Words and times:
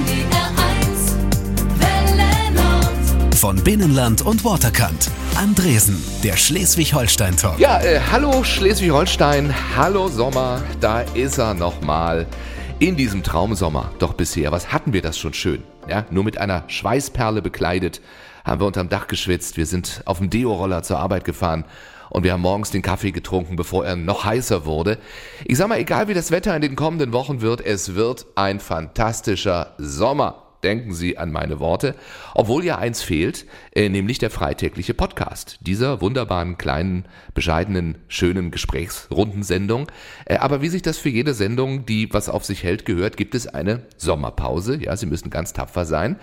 NDR 0.00 0.48
1 0.88 1.16
Welle 1.78 2.54
Nord. 2.54 3.34
Von 3.34 3.62
Binnenland 3.62 4.22
und 4.22 4.42
Waterkant. 4.46 5.10
Andresen, 5.36 6.02
der 6.24 6.38
Schleswig-Holstein-Talk. 6.38 7.58
Ja, 7.58 7.80
äh, 7.80 8.00
hallo 8.10 8.42
Schleswig-Holstein, 8.42 9.54
hallo 9.76 10.08
Sommer, 10.08 10.62
da 10.80 11.02
ist 11.02 11.36
er 11.36 11.52
nochmal. 11.52 12.26
In 12.78 12.96
diesem 12.96 13.22
Traumsommer, 13.22 13.90
doch 13.98 14.14
bisher, 14.14 14.52
was 14.52 14.72
hatten 14.72 14.94
wir 14.94 15.02
das 15.02 15.18
schon 15.18 15.34
schön? 15.34 15.62
Ja, 15.86 16.06
nur 16.10 16.24
mit 16.24 16.38
einer 16.38 16.64
Schweißperle 16.68 17.42
bekleidet, 17.42 18.00
haben 18.42 18.62
wir 18.62 18.66
unterm 18.66 18.88
Dach 18.88 19.06
geschwitzt, 19.06 19.58
wir 19.58 19.66
sind 19.66 20.00
auf 20.06 20.16
dem 20.16 20.30
Deo-Roller 20.30 20.82
zur 20.82 20.98
Arbeit 20.98 21.26
gefahren 21.26 21.66
und 22.10 22.24
wir 22.24 22.32
haben 22.32 22.42
morgens 22.42 22.70
den 22.70 22.82
Kaffee 22.82 23.12
getrunken, 23.12 23.56
bevor 23.56 23.86
er 23.86 23.96
noch 23.96 24.24
heißer 24.24 24.66
wurde. 24.66 24.98
Ich 25.46 25.56
sag 25.56 25.68
mal, 25.68 25.78
egal 25.78 26.08
wie 26.08 26.14
das 26.14 26.30
Wetter 26.30 26.54
in 26.54 26.62
den 26.62 26.76
kommenden 26.76 27.12
Wochen 27.12 27.40
wird, 27.40 27.60
es 27.64 27.94
wird 27.94 28.26
ein 28.34 28.60
fantastischer 28.60 29.74
Sommer. 29.78 30.46
Denken 30.62 30.92
Sie 30.92 31.16
an 31.16 31.32
meine 31.32 31.58
Worte. 31.58 31.94
Obwohl 32.34 32.64
ja 32.64 32.76
eins 32.76 33.00
fehlt, 33.00 33.46
äh, 33.74 33.88
nämlich 33.88 34.18
der 34.18 34.28
freitägliche 34.28 34.92
Podcast 34.92 35.58
dieser 35.62 36.02
wunderbaren, 36.02 36.58
kleinen, 36.58 37.06
bescheidenen, 37.32 37.96
schönen 38.08 38.50
Gesprächsrundensendung. 38.50 39.86
Äh, 40.26 40.36
aber 40.36 40.60
wie 40.60 40.68
sich 40.68 40.82
das 40.82 40.98
für 40.98 41.08
jede 41.08 41.32
Sendung, 41.32 41.86
die 41.86 42.12
was 42.12 42.28
auf 42.28 42.44
sich 42.44 42.62
hält, 42.62 42.84
gehört, 42.84 43.16
gibt 43.16 43.34
es 43.34 43.46
eine 43.46 43.86
Sommerpause. 43.96 44.76
Ja, 44.82 44.96
Sie 44.98 45.06
müssen 45.06 45.30
ganz 45.30 45.54
tapfer 45.54 45.86
sein. 45.86 46.16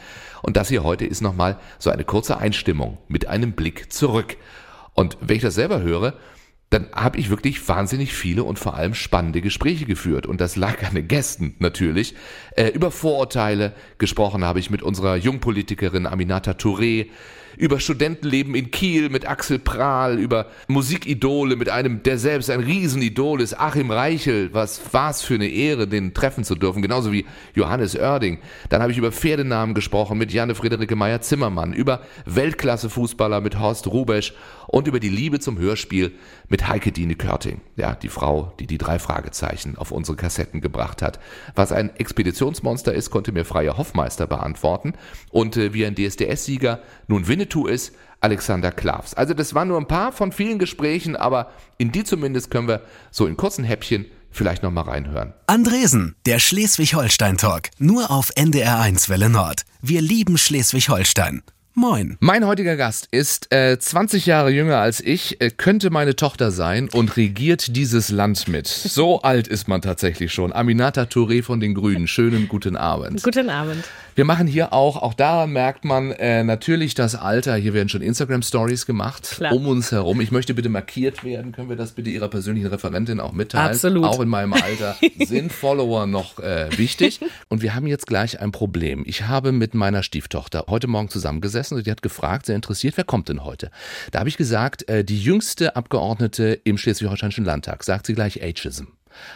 Und 0.44 0.56
das 0.56 0.70
hier 0.70 0.84
heute 0.84 1.06
ist 1.08 1.22
nochmal 1.22 1.58
so 1.80 1.90
eine 1.90 2.04
kurze 2.04 2.38
Einstimmung 2.38 3.00
mit 3.08 3.26
einem 3.28 3.54
Blick 3.54 3.92
zurück. 3.92 4.38
Und 4.98 5.16
wenn 5.22 5.36
ich 5.36 5.44
das 5.44 5.54
selber 5.54 5.82
höre, 5.82 6.16
dann 6.72 6.88
habe 6.92 7.20
ich 7.20 7.30
wirklich 7.30 7.66
wahnsinnig 7.70 8.14
viele 8.14 8.44
und 8.44 8.58
vor 8.58 8.74
allem 8.74 8.96
spannende 8.96 9.42
Gespräche 9.42 9.86
geführt. 9.86 10.26
Und 10.26 10.42
das 10.42 10.56
lag 10.56 10.84
an 10.84 10.96
den 10.96 11.08
Gästen 11.08 11.56
natürlich. 11.60 12.16
Äh, 12.56 12.70
über 12.70 12.90
Vorurteile 12.90 13.74
gesprochen 14.00 14.44
habe 14.44 14.60
ich 14.60 14.72
mit 14.72 14.82
unserer 14.82 15.16
Jungpolitikerin 15.16 16.08
Aminata 16.08 16.52
Touré, 16.52 17.08
über 17.58 17.80
Studentenleben 17.80 18.56
in 18.56 18.72
Kiel 18.72 19.10
mit 19.10 19.28
Axel 19.28 19.60
Prahl, 19.60 20.20
über 20.20 20.48
Musikidole 20.68 21.56
mit 21.56 21.70
einem, 21.70 22.04
der 22.04 22.18
selbst 22.18 22.50
ein 22.50 22.60
Riesenidol 22.60 23.42
ist, 23.42 23.60
Achim 23.60 23.92
Reichel. 23.92 24.54
Was 24.54 24.94
war's 24.94 25.22
für 25.24 25.34
eine 25.34 25.48
Ehre, 25.48 25.88
den 25.88 26.14
treffen 26.14 26.44
zu 26.44 26.56
dürfen, 26.56 26.82
genauso 26.82 27.12
wie 27.12 27.26
Johannes 27.56 27.96
Oerding. 27.96 28.40
Dann 28.70 28.82
habe 28.82 28.92
ich 28.92 28.98
über 28.98 29.12
Pferdenamen 29.12 29.74
gesprochen 29.74 30.18
mit 30.18 30.32
Janne 30.32 30.56
Friederike 30.56 30.96
Meyer-Zimmermann, 30.96 31.74
über 31.74 32.02
Weltklasse-Fußballer 32.26 33.42
mit 33.42 33.60
Horst 33.60 33.88
Rubesch 33.88 34.34
und 34.68 34.88
über 34.88 35.00
die 35.00 35.10
Liebe 35.10 35.40
zum 35.40 35.58
Hörspiel 35.58 36.14
mit 36.50 36.68
Heike 36.68 36.92
Dine 36.92 37.16
Körting. 37.16 37.62
Ja, 37.76 37.96
die 37.96 38.10
Frau, 38.10 38.54
die 38.60 38.68
die 38.68 38.78
drei 38.78 39.00
Fragezeichen 39.00 39.78
auf 39.78 39.92
unsere 39.92 40.18
Kassetten 40.18 40.62
gebracht 40.62 41.02
hat. 41.02 41.20
Was 41.56 41.72
ein 41.72 41.96
Expeditionsmonster 41.96 42.94
ist, 42.94 43.10
konnte 43.10 43.32
mir 43.32 43.46
Freier 43.46 43.78
Hoffmeister 43.78 44.28
beantworten. 44.28 44.94
Und 45.32 45.58
äh, 45.58 45.74
wie 45.74 45.86
ein 45.86 45.96
DSDS-Sieger 45.96 46.80
nun 47.08 47.28
Winnetou 47.28 47.47
ist, 47.68 47.94
Alexander 48.22 48.72
Klavs. 48.72 49.14
Also 49.14 49.34
das 49.34 49.54
waren 49.54 49.68
nur 49.68 49.78
ein 49.78 49.88
paar 49.88 50.12
von 50.12 50.32
vielen 50.32 50.60
Gesprächen, 50.60 51.16
aber 51.16 51.52
in 51.78 51.92
die 51.92 52.04
zumindest 52.04 52.52
können 52.52 52.68
wir 52.68 52.82
so 53.12 53.28
in 53.28 53.38
kurzen 53.38 53.64
Häppchen 53.64 54.06
vielleicht 54.32 54.64
noch 54.64 54.72
mal 54.72 54.82
reinhören. 54.82 55.34
Andresen, 55.48 56.16
der 56.26 56.40
Schleswig-Holstein-Talk. 56.40 57.70
Nur 57.80 58.12
auf 58.12 58.32
NDR1 58.36 59.10
Welle 59.10 59.30
Nord. 59.30 59.64
Wir 59.82 60.02
lieben 60.02 60.38
Schleswig-Holstein. 60.38 61.42
Moin. 61.80 62.18
Mein 62.22 62.44
heutiger 62.48 62.76
Gast 62.76 63.08
ist 63.12 63.54
äh, 63.54 63.78
20 63.78 64.26
Jahre 64.26 64.50
jünger 64.50 64.78
als 64.78 65.00
ich, 65.00 65.40
äh, 65.42 65.52
könnte 65.52 65.92
meine 65.92 66.16
Tochter 66.16 66.50
sein 66.50 66.90
und 66.92 67.18
regiert 67.18 67.76
dieses 67.76 68.10
Land 68.10 68.48
mit. 68.48 68.66
So 68.66 69.22
alt 69.22 69.48
ist 69.48 69.68
man 69.68 69.84
tatsächlich 69.84 70.34
schon. 70.34 70.52
Aminata 70.52 71.04
Touré 71.04 71.44
von 71.44 71.60
den 71.60 71.76
Grünen. 71.76 72.08
Schönen 72.08 72.48
guten 72.48 72.78
Abend. 72.78 73.22
Guten 73.22 73.52
Abend. 73.52 73.84
Wir 74.16 74.26
machen 74.26 74.48
hier 74.48 74.74
auch, 74.74 74.98
auch 74.98 75.14
daran 75.14 75.52
merkt 75.52 75.86
man 75.86 76.10
äh, 76.10 76.44
natürlich 76.44 76.96
das 76.96 77.14
Alter. 77.14 77.56
Hier 77.56 77.76
werden 77.76 77.90
schon 77.90 78.02
Instagram-Stories 78.02 78.88
gemacht 78.88 79.36
Klar. 79.36 79.54
um 79.54 79.68
uns 79.68 79.92
herum. 79.92 80.20
Ich 80.20 80.32
möchte 80.32 80.56
bitte 80.56 80.70
markiert 80.70 81.24
werden. 81.24 81.52
Können 81.52 81.70
wir 81.70 81.76
das 81.76 81.92
bitte 81.92 82.10
Ihrer 82.10 82.28
persönlichen 82.28 82.66
Referentin 82.66 83.20
auch 83.20 83.34
mitteilen? 83.34 83.74
Absolut. 83.74 84.06
Auch 84.06 84.20
in 84.20 84.30
meinem 84.30 84.54
Alter 84.54 84.96
sind 85.24 85.54
Follower 85.54 86.08
noch 86.08 86.40
äh, 86.40 86.76
wichtig. 86.76 87.20
Und 87.50 87.62
wir 87.62 87.76
haben 87.76 87.86
jetzt 87.86 88.08
gleich 88.08 88.40
ein 88.40 88.52
Problem. 88.52 89.04
Ich 89.06 89.28
habe 89.28 89.52
mit 89.52 89.76
meiner 89.76 90.02
Stieftochter 90.02 90.66
heute 90.68 90.88
Morgen 90.88 91.10
zusammengesessen 91.10 91.67
und 91.76 91.86
die 91.86 91.92
hat 91.92 92.02
gefragt, 92.02 92.46
sehr 92.46 92.56
interessiert, 92.56 92.98
wer 92.98 93.04
kommt 93.04 93.30
denn 93.30 93.44
heute? 93.44 93.72
Da 94.12 94.20
habe 94.20 94.30
ich 94.30 94.38
gesagt, 94.38 94.88
äh, 94.90 95.04
die 95.04 95.20
jüngste 95.22 95.76
Abgeordnete 95.76 96.60
im 96.64 96.78
Schleswig-Holsteinischen 96.78 97.46
Landtag. 97.46 97.84
Sagt 97.84 98.06
sie 98.08 98.14
gleich 98.14 98.42
Ageism. 98.44 98.86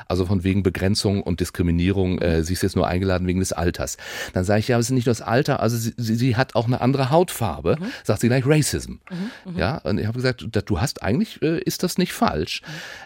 Also 0.08 0.28
von 0.28 0.44
wegen 0.44 0.62
Begrenzung 0.62 1.24
und 1.24 1.40
Diskriminierung, 1.40 2.20
äh, 2.20 2.44
sie 2.44 2.54
ist 2.54 2.62
jetzt 2.62 2.76
nur 2.76 2.88
eingeladen 2.88 3.26
wegen 3.26 3.40
des 3.40 3.52
Alters. 3.52 3.98
Dann 4.34 4.44
sage 4.44 4.60
ich, 4.60 4.68
ja, 4.68 4.76
aber 4.76 4.82
es 4.82 4.88
ist 4.88 4.92
nicht 4.94 5.08
nur 5.08 5.12
das 5.16 5.24
Alter, 5.24 5.60
also 5.60 5.76
sie, 5.76 5.94
sie, 5.98 6.14
sie 6.14 6.36
hat 6.36 6.54
auch 6.54 6.68
eine 6.68 6.82
andere 6.82 7.10
Hautfarbe. 7.10 7.78
Sagt 8.04 8.22
sie 8.22 8.28
gleich 8.28 8.44
Racism. 8.46 8.96
Ja, 9.56 9.78
und 9.80 9.98
ich 10.00 10.06
habe 10.06 10.18
gesagt, 10.18 10.46
du- 10.52 10.80
hast 10.80 11.02
eigentlich, 11.02 11.42
äh, 11.42 11.58
ist 11.60 11.82
das 11.82 11.98
nicht 11.98 12.14
falsch. 12.14 12.62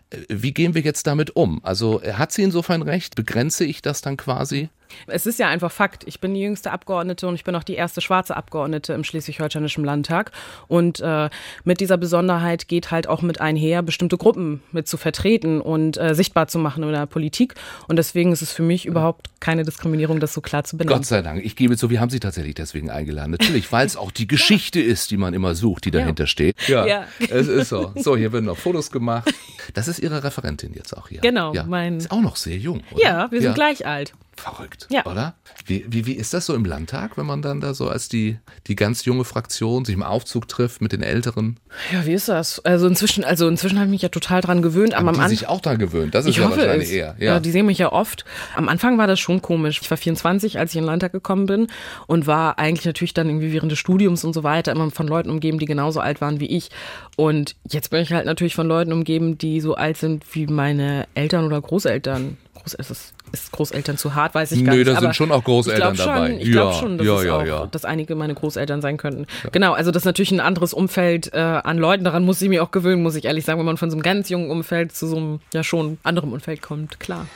Äh, 0.09 0.17
Wie 0.27 0.53
gehen 0.53 0.73
wir 0.75 0.81
jetzt 0.81 1.07
damit 1.07 1.33
um? 1.37 1.63
Also 1.63 2.01
äh, 2.01 2.13
hat 2.13 2.33
sie 2.33 2.43
insofern 2.43 2.81
recht? 2.81 3.15
Begrenze 3.15 3.63
ich 3.63 3.81
das 3.81 4.01
dann 4.01 4.17
quasi? 4.17 4.67
Es 5.07 5.25
ist 5.25 5.39
ja 5.39 5.47
einfach 5.47 5.71
Fakt. 5.71 6.03
Ich 6.07 6.19
bin 6.19 6.33
die 6.33 6.41
jüngste 6.41 6.71
Abgeordnete 6.71 7.27
und 7.27 7.35
ich 7.35 7.43
bin 7.43 7.55
auch 7.55 7.63
die 7.63 7.75
erste 7.75 8.01
schwarze 8.01 8.35
Abgeordnete 8.35 8.93
im 8.93 9.03
Schleswig-Holsteinischen 9.03 9.83
Landtag. 9.83 10.31
Und 10.67 10.99
äh, 10.99 11.29
mit 11.63 11.79
dieser 11.79 11.97
Besonderheit 11.97 12.67
geht 12.67 12.91
halt 12.91 13.07
auch 13.07 13.21
mit 13.21 13.41
einher, 13.41 13.81
bestimmte 13.81 14.17
Gruppen 14.17 14.61
mit 14.71 14.87
zu 14.87 14.97
vertreten 14.97 15.61
und 15.61 15.97
äh, 15.97 16.13
sichtbar 16.15 16.47
zu 16.47 16.59
machen 16.59 16.83
in 16.83 16.91
der 16.91 17.05
Politik. 17.05 17.55
Und 17.87 17.97
deswegen 17.97 18.31
ist 18.31 18.41
es 18.41 18.51
für 18.51 18.63
mich 18.63 18.85
überhaupt 18.85 19.27
keine 19.39 19.63
Diskriminierung, 19.63 20.19
das 20.19 20.33
so 20.33 20.41
klar 20.41 20.63
zu 20.63 20.77
benennen. 20.77 20.97
Gott 20.97 21.05
sei 21.05 21.21
Dank. 21.21 21.43
Ich 21.45 21.55
gebe 21.55 21.77
zu, 21.77 21.89
wir 21.89 21.99
haben 21.99 22.09
sie 22.09 22.19
tatsächlich 22.19 22.55
deswegen 22.55 22.89
eingeladen. 22.89 23.31
Natürlich, 23.31 23.71
weil 23.71 23.85
es 23.85 23.95
auch 23.97 24.11
die 24.11 24.27
Geschichte 24.27 24.79
ist, 24.81 25.11
die 25.11 25.17
man 25.17 25.33
immer 25.33 25.55
sucht, 25.55 25.85
die 25.85 25.91
dahinter 25.91 26.27
steht. 26.27 26.55
Ja, 26.67 26.85
Ja. 26.85 27.03
es 27.29 27.47
ist 27.47 27.69
so. 27.69 27.91
So, 27.95 28.15
hier 28.17 28.31
werden 28.33 28.45
noch 28.45 28.57
Fotos 28.57 28.91
gemacht. 28.91 29.33
Das 29.73 29.87
ist 29.87 29.99
Ihre 29.99 30.23
Referentin 30.23 30.73
jetzt 30.73 30.95
auch 30.95 31.07
hier. 31.09 31.21
Genau, 31.21 31.53
ja. 31.53 31.63
mein- 31.63 31.97
Ist 31.97 32.11
auch 32.11 32.21
noch 32.21 32.35
sehr 32.35 32.57
jung, 32.57 32.81
oder? 32.91 33.03
Ja, 33.03 33.31
wir 33.31 33.41
sind 33.41 33.55
gleich 33.55 33.85
alt. 33.85 34.13
Verrückt, 34.37 34.87
Ja. 34.89 35.05
oder? 35.05 35.35
Wie, 35.65 35.85
wie, 35.87 36.05
wie 36.05 36.13
ist 36.13 36.33
das 36.33 36.45
so 36.45 36.53
im 36.53 36.65
Landtag, 36.65 37.17
wenn 37.17 37.25
man 37.25 37.41
dann 37.41 37.61
da 37.61 37.73
so 37.73 37.87
als 37.89 38.09
die, 38.09 38.37
die 38.67 38.75
ganz 38.75 39.05
junge 39.05 39.23
Fraktion 39.23 39.85
sich 39.85 39.95
im 39.95 40.03
Aufzug 40.03 40.47
trifft 40.47 40.81
mit 40.81 40.91
den 40.91 41.01
Älteren? 41.01 41.59
Ja, 41.91 42.05
wie 42.05 42.13
ist 42.13 42.27
das? 42.27 42.59
Also 42.65 42.85
inzwischen, 42.87 43.23
also 43.23 43.47
inzwischen 43.47 43.77
habe 43.77 43.85
ich 43.87 43.91
mich 43.91 44.01
ja 44.01 44.09
total 44.09 44.41
dran 44.41 44.61
gewöhnt. 44.61 44.93
Aber 44.93 45.07
Haben 45.07 45.19
am 45.19 45.29
die 45.29 45.35
sich 45.37 45.47
auch 45.47 45.61
daran 45.61 45.79
gewöhnt? 45.79 46.13
Das 46.13 46.25
ist 46.25 46.31
Ich 46.31 46.37
ja 46.37 46.45
hoffe 46.45 46.57
wahrscheinlich 46.57 46.89
es. 46.89 46.93
eher. 46.95 47.15
Ja. 47.19 47.39
die 47.39 47.51
sehen 47.51 47.65
mich 47.65 47.77
ja 47.77 47.91
oft. 47.91 48.25
Am 48.55 48.67
Anfang 48.69 48.97
war 48.97 49.07
das 49.07 49.19
schon 49.19 49.41
komisch. 49.41 49.79
Ich 49.81 49.89
war 49.89 49.97
24, 49.97 50.59
als 50.59 50.71
ich 50.71 50.77
in 50.77 50.83
den 50.83 50.87
Landtag 50.87 51.11
gekommen 51.13 51.45
bin 51.45 51.67
und 52.07 52.27
war 52.27 52.59
eigentlich 52.59 52.85
natürlich 52.85 53.13
dann 53.13 53.27
irgendwie 53.27 53.51
während 53.53 53.71
des 53.71 53.79
Studiums 53.79 54.23
und 54.23 54.33
so 54.33 54.43
weiter 54.43 54.71
immer 54.73 54.91
von 54.91 55.07
Leuten 55.07 55.29
umgeben, 55.29 55.59
die 55.59 55.65
genauso 55.65 56.01
alt 56.01 56.21
waren 56.21 56.39
wie 56.39 56.47
ich. 56.47 56.69
Und 57.15 57.55
jetzt 57.69 57.89
bin 57.89 58.01
ich 58.01 58.11
halt 58.13 58.25
natürlich 58.25 58.55
von 58.55 58.67
Leuten 58.67 58.91
umgeben, 58.93 59.37
die 59.37 59.61
so 59.61 59.75
alt 59.75 59.97
sind 59.97 60.23
wie 60.35 60.45
meine 60.47 61.07
Eltern 61.15 61.45
oder 61.45 61.61
Großeltern. 61.61 62.37
Groß, 62.55 62.73
ist, 62.73 62.79
es, 62.79 62.89
ist 62.91 63.13
Großeltern 63.51 63.97
zu 63.97 64.15
hart, 64.15 64.35
weiß 64.35 64.51
ich 64.53 64.63
gar 64.63 64.73
Nö, 64.73 64.83
nicht. 64.83 64.91
da 64.95 64.99
sind 64.99 65.15
schon 65.15 65.31
auch 65.31 65.43
Großeltern 65.43 65.93
ich 65.93 66.01
glaub 66.01 66.15
dabei. 66.15 66.29
Schon, 66.29 66.39
ich 66.39 66.51
glaube 66.51 66.71
Ja, 66.73 66.79
schon, 66.79 66.97
dass, 66.97 67.07
ja, 67.07 67.23
ja, 67.23 67.37
auch, 67.37 67.45
ja. 67.45 67.65
dass 67.67 67.85
einige 67.85 68.15
meine 68.15 68.33
Großeltern 68.33 68.81
sein 68.81 68.97
könnten. 68.97 69.25
Genau, 69.51 69.73
also 69.73 69.91
das 69.91 70.01
ist 70.01 70.05
natürlich 70.05 70.31
ein 70.31 70.39
anderes 70.39 70.73
Umfeld 70.73 71.33
äh, 71.33 71.37
an 71.39 71.77
Leuten. 71.77 72.03
Daran 72.03 72.23
muss 72.23 72.41
ich 72.41 72.49
mich 72.49 72.59
auch 72.59 72.71
gewöhnen, 72.71 73.03
muss 73.03 73.15
ich 73.15 73.25
ehrlich 73.25 73.45
sagen, 73.45 73.59
wenn 73.59 73.65
man 73.65 73.77
von 73.77 73.89
so 73.89 73.95
einem 73.95 74.03
ganz 74.03 74.29
jungen 74.29 74.49
Umfeld 74.49 74.95
zu 74.95 75.07
so 75.07 75.17
einem 75.17 75.39
ja 75.53 75.63
schon 75.63 75.97
anderem 76.03 76.33
Umfeld 76.33 76.61
kommt, 76.61 76.99
klar. 76.99 77.27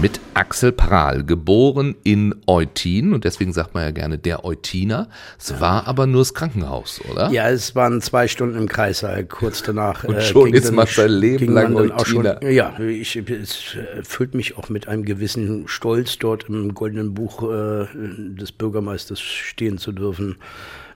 Mit 0.00 0.20
Axel 0.34 0.70
Prahl, 0.70 1.24
geboren 1.24 1.96
in 2.04 2.32
Eutin 2.46 3.12
und 3.12 3.24
deswegen 3.24 3.52
sagt 3.52 3.74
man 3.74 3.82
ja 3.82 3.90
gerne 3.90 4.16
der 4.16 4.44
Eutiner. 4.44 5.08
Es 5.36 5.60
war 5.60 5.88
aber 5.88 6.06
nur 6.06 6.20
das 6.20 6.34
Krankenhaus, 6.34 7.00
oder? 7.10 7.30
Ja, 7.30 7.50
es 7.50 7.74
waren 7.74 8.00
zwei 8.00 8.28
Stunden 8.28 8.56
im 8.56 8.68
Kreissaal, 8.68 9.24
kurz 9.24 9.64
danach. 9.64 10.04
Und 10.04 10.22
schon 10.22 10.52
ging 10.52 10.54
ist 10.54 10.72
man 10.72 10.86
sein 10.86 11.10
Leben 11.10 11.52
lang 11.52 11.90
auch 11.90 12.06
schon, 12.06 12.24
Eutiner. 12.24 12.48
Ja, 12.48 12.78
ich, 12.78 13.16
es 13.16 13.76
erfüllt 13.96 14.34
mich 14.36 14.56
auch 14.56 14.68
mit 14.68 14.86
einem 14.86 15.04
gewissen 15.04 15.66
Stolz, 15.66 16.16
dort 16.18 16.48
im 16.48 16.74
Goldenen 16.74 17.14
Buch 17.14 17.42
äh, 17.42 17.86
des 17.94 18.52
Bürgermeisters 18.52 19.20
stehen 19.20 19.78
zu 19.78 19.90
dürfen. 19.90 20.36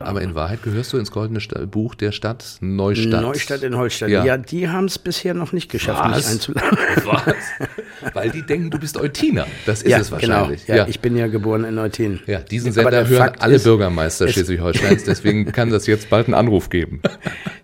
Aber 0.07 0.23
in 0.23 0.35
Wahrheit 0.35 0.63
gehörst 0.63 0.93
du 0.93 0.99
ins 0.99 1.11
goldene 1.11 1.41
Sta- 1.41 1.65
Buch 1.67 1.95
der 1.95 2.13
Stadt 2.13 2.57
Neustadt. 2.61 3.23
Neustadt 3.23 3.63
in 3.63 3.77
Holstein. 3.77 4.11
Ja. 4.11 4.25
Ja, 4.25 4.37
die 4.37 4.69
haben 4.69 4.87
es 4.87 4.99
bisher 4.99 5.35
noch 5.35 5.53
nicht 5.53 5.71
geschafft, 5.71 6.07
mich 6.07 6.17
Was? 6.17 6.31
einzuladen. 6.31 6.79
Was? 7.05 8.15
Weil 8.15 8.31
die 8.31 8.43
denken, 8.43 8.71
du 8.71 8.79
bist 8.79 8.97
Eutiner. 8.99 9.47
Das 9.67 9.83
ist 9.83 9.91
ja, 9.91 9.99
es 9.99 10.11
wahrscheinlich. 10.11 10.67
Genau. 10.67 10.79
Ja, 10.79 10.89
ich 10.89 11.01
bin 11.01 11.17
ja 11.17 11.29
geboren 11.29 11.65
in 11.65 11.75
Neutin. 11.77 12.21
Ja, 12.27 12.41
diesen 12.41 12.73
Sender 12.73 12.91
der 12.91 13.09
hören 13.09 13.19
Fakt 13.19 13.43
alle 13.43 13.55
ist, 13.57 13.65
Bürgermeister 13.65 14.27
es- 14.27 14.33
Schleswig-Holsteins, 14.33 15.05
deswegen 15.05 15.51
kann 15.53 15.71
das 15.71 15.87
jetzt 15.87 16.11
bald 16.11 16.27
einen 16.27 16.35
Anruf 16.35 16.69
geben. 16.71 17.01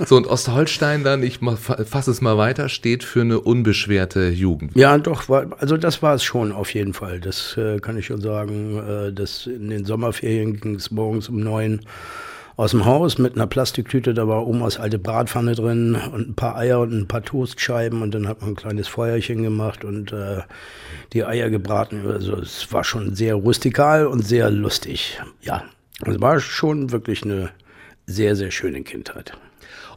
So, 0.07 0.17
und 0.17 0.29
Ostholstein 0.29 1.03
dann, 1.03 1.25
ich 1.25 1.41
fasse 1.41 2.13
es 2.13 2.21
mal 2.21 2.39
weiter, 2.39 2.69
steht 2.69 3.03
für 3.03 3.21
eine 3.23 3.41
unbeschwerte 3.41 4.29
Jugend. 4.29 4.77
Ja, 4.77 4.97
doch, 4.97 5.29
also 5.59 5.77
das 5.77 6.03
war 6.03 6.15
es 6.15 6.23
schon 6.23 6.53
auf 6.53 6.73
jeden 6.73 6.95
Fall. 6.95 7.19
Das 7.19 7.57
äh, 7.57 7.81
kann 7.81 7.99
ich 7.99 8.07
schon 8.07 8.21
sagen. 8.21 8.79
Äh, 9.09 9.13
das 9.13 9.49
in 9.49 9.69
den 9.71 9.85
Sommerferien 9.85 10.61
ging 10.61 10.77
es 10.77 10.93
morgens 10.93 11.29
um 11.29 11.41
neun 11.41 11.81
aus 12.59 12.73
dem 12.73 12.85
Haus 12.85 13.19
mit 13.19 13.37
einer 13.37 13.47
Plastiktüte, 13.47 14.15
da 14.15 14.27
war 14.27 14.45
Omas 14.45 14.81
alte 14.81 14.99
Bratpfanne 14.99 15.55
drin 15.55 15.97
und 16.13 16.31
ein 16.31 16.35
paar 16.35 16.57
Eier 16.57 16.81
und 16.81 16.93
ein 16.93 17.07
paar 17.07 17.23
Toastscheiben 17.23 18.03
und 18.03 18.13
dann 18.13 18.27
hat 18.27 18.41
man 18.41 18.51
ein 18.51 18.57
kleines 18.57 18.89
Feuerchen 18.89 19.45
gemacht 19.45 19.85
und 19.85 20.13
äh, 20.13 20.41
die 21.13 21.25
Eier 21.25 21.51
gebraten. 21.51 22.05
Also 22.05 22.35
es 22.35 22.73
war 22.73 22.83
schon 22.83 23.15
sehr 23.15 23.37
rustikal 23.37 24.09
und 24.09 24.27
sehr 24.27 24.51
lustig. 24.51 25.21
Ja, 25.41 25.63
es 26.05 26.21
war 26.21 26.41
schon 26.41 26.91
wirklich 26.91 27.23
eine 27.23 27.51
sehr, 28.07 28.35
sehr 28.35 28.51
schöne 28.51 28.83
Kindheit. 28.83 29.39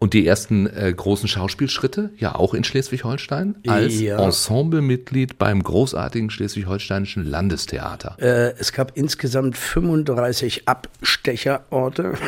Und 0.01 0.15
die 0.15 0.25
ersten 0.25 0.65
äh, 0.65 0.91
großen 0.91 1.27
Schauspielschritte, 1.29 2.09
ja 2.17 2.33
auch 2.33 2.55
in 2.55 2.63
Schleswig-Holstein, 2.63 3.57
als 3.67 3.99
Ja. 4.01 4.17
Ensemblemitglied 4.17 5.37
beim 5.37 5.61
großartigen 5.61 6.31
Schleswig-Holsteinischen 6.31 7.23
Landestheater. 7.23 8.15
Äh, 8.19 8.55
es 8.57 8.73
gab 8.73 8.97
insgesamt 8.97 9.55
35 9.57 10.67
Abstecherorte. 10.67 12.13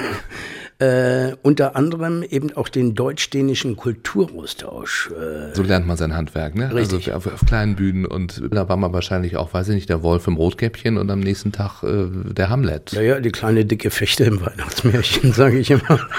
Äh, 0.79 1.35
unter 1.43 1.75
anderem 1.77 2.23
eben 2.23 2.51
auch 2.57 2.67
den 2.67 2.93
deutsch-dänischen 2.95 3.77
Kulturaustausch. 3.77 5.11
Äh, 5.11 5.55
So 5.55 5.61
lernt 5.61 5.85
man 5.87 5.95
sein 5.97 6.13
Handwerk, 6.15 6.55
ne? 6.55 6.73
Richtig. 6.73 7.13
Also 7.13 7.29
auf, 7.29 7.33
auf 7.41 7.45
kleinen 7.47 7.75
Bühnen 7.75 8.05
und 8.05 8.41
da 8.51 8.67
war 8.67 8.75
man 8.75 8.91
wahrscheinlich 8.91 9.37
auch, 9.37 9.53
weiß 9.53 9.69
ich 9.69 9.75
nicht, 9.75 9.87
der 9.89 10.01
Wolf 10.01 10.27
im 10.27 10.35
Rotkäppchen 10.35 10.97
und 10.97 11.09
am 11.11 11.19
nächsten 11.21 11.51
Tag 11.53 11.83
äh, 11.83 12.07
der 12.33 12.49
Hamlet. 12.49 12.91
ja, 12.91 13.01
ja, 13.01 13.19
die 13.19 13.31
kleine 13.31 13.63
dicke 13.65 13.91
Fechte 13.91 14.25
im 14.25 14.41
Weihnachtsmärchen, 14.41 15.31
sage 15.33 15.59
ich 15.59 15.69
immer. 15.71 15.99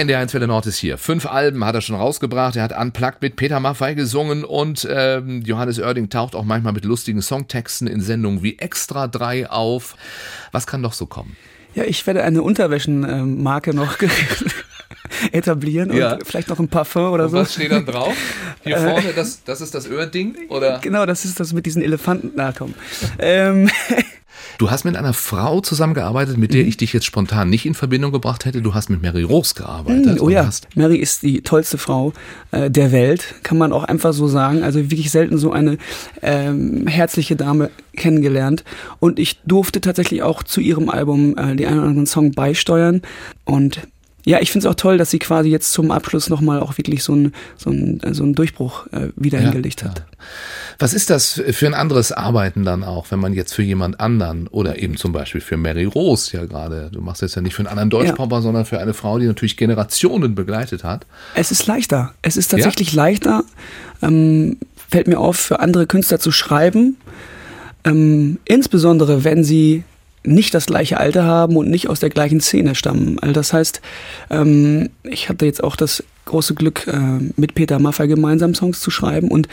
NDR1 0.00 0.32
Welle 0.34 0.46
Nord 0.46 0.66
ist 0.66 0.78
hier. 0.78 0.96
Fünf 0.98 1.26
Alben 1.26 1.64
hat 1.64 1.74
er 1.74 1.80
schon 1.80 1.96
rausgebracht. 1.96 2.56
Er 2.56 2.62
hat 2.62 2.76
Unplugged 2.78 3.20
mit 3.22 3.36
Peter 3.36 3.60
Maffay 3.60 3.94
gesungen 3.94 4.44
und 4.44 4.86
ähm, 4.90 5.42
Johannes 5.42 5.78
Oerding 5.78 6.08
taucht 6.08 6.34
auch 6.34 6.44
manchmal 6.44 6.72
mit 6.72 6.84
lustigen 6.84 7.20
Songtexten 7.22 7.86
in 7.86 8.00
Sendungen 8.00 8.42
wie 8.42 8.58
Extra 8.58 9.08
3 9.08 9.50
auf. 9.50 9.96
Was 10.52 10.66
kann 10.66 10.82
doch 10.82 10.92
so 10.94 11.06
kommen? 11.06 11.36
Ja, 11.74 11.84
ich 11.84 12.06
werde 12.06 12.24
eine 12.24 12.42
Unterwäschenmarke 12.42 13.74
noch 13.74 13.96
etablieren 15.32 15.92
Ja. 15.92 16.14
und 16.14 16.26
vielleicht 16.26 16.48
noch 16.48 16.58
ein 16.58 16.68
Parfum 16.68 17.12
oder 17.12 17.28
so. 17.28 17.44
steht 17.44 17.70
dann 17.70 17.86
drauf? 17.86 18.14
Hier 18.64 18.78
vorne, 18.78 19.12
das, 19.14 19.44
das 19.44 19.60
ist 19.60 19.74
das 19.74 19.86
Öhrding? 19.88 20.34
Oder? 20.48 20.78
Genau, 20.80 21.06
das 21.06 21.24
ist 21.24 21.38
das 21.40 21.52
mit 21.52 21.66
diesen 21.66 21.82
Elefanten. 21.82 22.32
Na 22.34 22.52
komm. 22.56 22.74
Ähm, 23.18 23.70
Du 24.60 24.70
hast 24.70 24.84
mit 24.84 24.94
einer 24.94 25.14
Frau 25.14 25.62
zusammengearbeitet, 25.62 26.36
mit 26.36 26.50
Mhm. 26.50 26.56
der 26.56 26.66
ich 26.66 26.76
dich 26.76 26.92
jetzt 26.92 27.06
spontan 27.06 27.48
nicht 27.48 27.64
in 27.64 27.72
Verbindung 27.72 28.12
gebracht 28.12 28.44
hätte. 28.44 28.60
Du 28.60 28.74
hast 28.74 28.90
mit 28.90 29.00
Mary 29.00 29.22
Rose 29.22 29.54
gearbeitet. 29.54 30.20
oh 30.20 30.24
und 30.26 30.32
ja, 30.32 30.44
Hast, 30.44 30.68
Mary 30.76 30.98
ist 30.98 31.22
die 31.22 31.40
tollste 31.40 31.78
Frau 31.78 32.12
äh, 32.50 32.70
der 32.70 32.92
Welt, 32.92 33.36
kann 33.42 33.56
man 33.56 33.72
auch 33.72 33.84
einfach 33.84 34.12
so 34.12 34.28
sagen. 34.28 34.62
Also 34.62 34.90
wirklich 34.90 35.10
selten 35.10 35.38
so 35.38 35.50
eine 35.50 35.78
ähm, 36.20 36.86
herzliche 36.86 37.36
Dame 37.36 37.70
kennengelernt. 37.96 38.62
Und 38.98 39.18
ich 39.18 39.40
durfte 39.46 39.80
tatsächlich 39.80 40.22
auch 40.22 40.42
zu 40.42 40.60
ihrem 40.60 40.90
Album 40.90 41.38
äh, 41.38 41.56
die 41.56 41.66
einen 41.66 41.78
oder 41.78 41.88
anderen 41.88 42.06
Song 42.06 42.32
beisteuern. 42.32 43.00
Und 43.46 43.80
ja, 44.24 44.40
ich 44.40 44.50
finde 44.50 44.66
es 44.66 44.70
auch 44.70 44.76
toll, 44.76 44.98
dass 44.98 45.10
sie 45.10 45.18
quasi 45.18 45.48
jetzt 45.48 45.72
zum 45.72 45.90
Abschluss 45.90 46.28
nochmal 46.28 46.60
auch 46.60 46.76
wirklich 46.78 47.02
so 47.02 47.12
einen 47.12 47.32
so 47.56 47.70
äh, 47.72 48.12
so 48.14 48.22
einen 48.22 48.34
Durchbruch 48.34 48.86
äh, 48.88 49.08
wieder 49.16 49.38
Ja, 49.38 49.44
hingelegt 49.44 49.82
hat. 49.84 49.98
ja. 50.00 50.04
Was 50.78 50.92
ist 50.94 51.10
das 51.10 51.42
für 51.50 51.66
ein 51.66 51.74
anderes 51.74 52.12
Arbeiten 52.12 52.64
dann 52.64 52.84
auch, 52.84 53.10
wenn 53.10 53.18
man 53.18 53.32
jetzt 53.32 53.54
für 53.54 53.62
jemand 53.62 54.00
anderen 54.00 54.46
oder 54.48 54.78
eben 54.78 54.96
zum 54.96 55.12
Beispiel 55.12 55.40
für 55.40 55.56
Mary 55.56 55.84
Rose 55.84 56.36
ja 56.36 56.44
gerade, 56.44 56.90
du 56.92 57.00
machst 57.00 57.22
jetzt 57.22 57.34
ja 57.34 57.42
nicht 57.42 57.54
für 57.54 57.60
einen 57.60 57.68
anderen 57.68 57.90
Deutschpopper, 57.90 58.42
sondern 58.42 58.64
für 58.64 58.78
eine 58.80 58.94
Frau, 58.94 59.18
die 59.18 59.26
natürlich 59.26 59.56
Generationen 59.56 60.34
begleitet 60.34 60.84
hat. 60.84 61.06
Es 61.34 61.50
ist 61.50 61.66
leichter. 61.66 62.14
Es 62.22 62.36
ist 62.36 62.50
tatsächlich 62.50 62.92
leichter, 62.92 63.44
ähm, 64.02 64.56
fällt 64.90 65.06
mir 65.06 65.18
auf, 65.18 65.36
für 65.36 65.60
andere 65.60 65.86
Künstler 65.86 66.18
zu 66.18 66.32
schreiben. 66.32 66.96
Ähm, 67.84 68.38
insbesondere, 68.44 69.24
wenn 69.24 69.44
sie 69.44 69.84
nicht 70.22 70.54
das 70.54 70.66
gleiche 70.66 70.98
Alter 70.98 71.24
haben 71.24 71.56
und 71.56 71.70
nicht 71.70 71.88
aus 71.88 72.00
der 72.00 72.10
gleichen 72.10 72.40
Szene 72.40 72.74
stammen. 72.74 73.18
Also 73.20 73.32
das 73.32 73.52
heißt, 73.52 73.80
ähm, 74.30 74.90
ich 75.02 75.28
hatte 75.28 75.46
jetzt 75.46 75.64
auch 75.64 75.76
das 75.76 76.04
große 76.26 76.54
Glück, 76.54 76.86
äh, 76.86 77.32
mit 77.36 77.54
Peter 77.54 77.78
Maffay 77.78 78.06
gemeinsam 78.06 78.54
Songs 78.54 78.80
zu 78.80 78.90
schreiben 78.90 79.28
und 79.28 79.48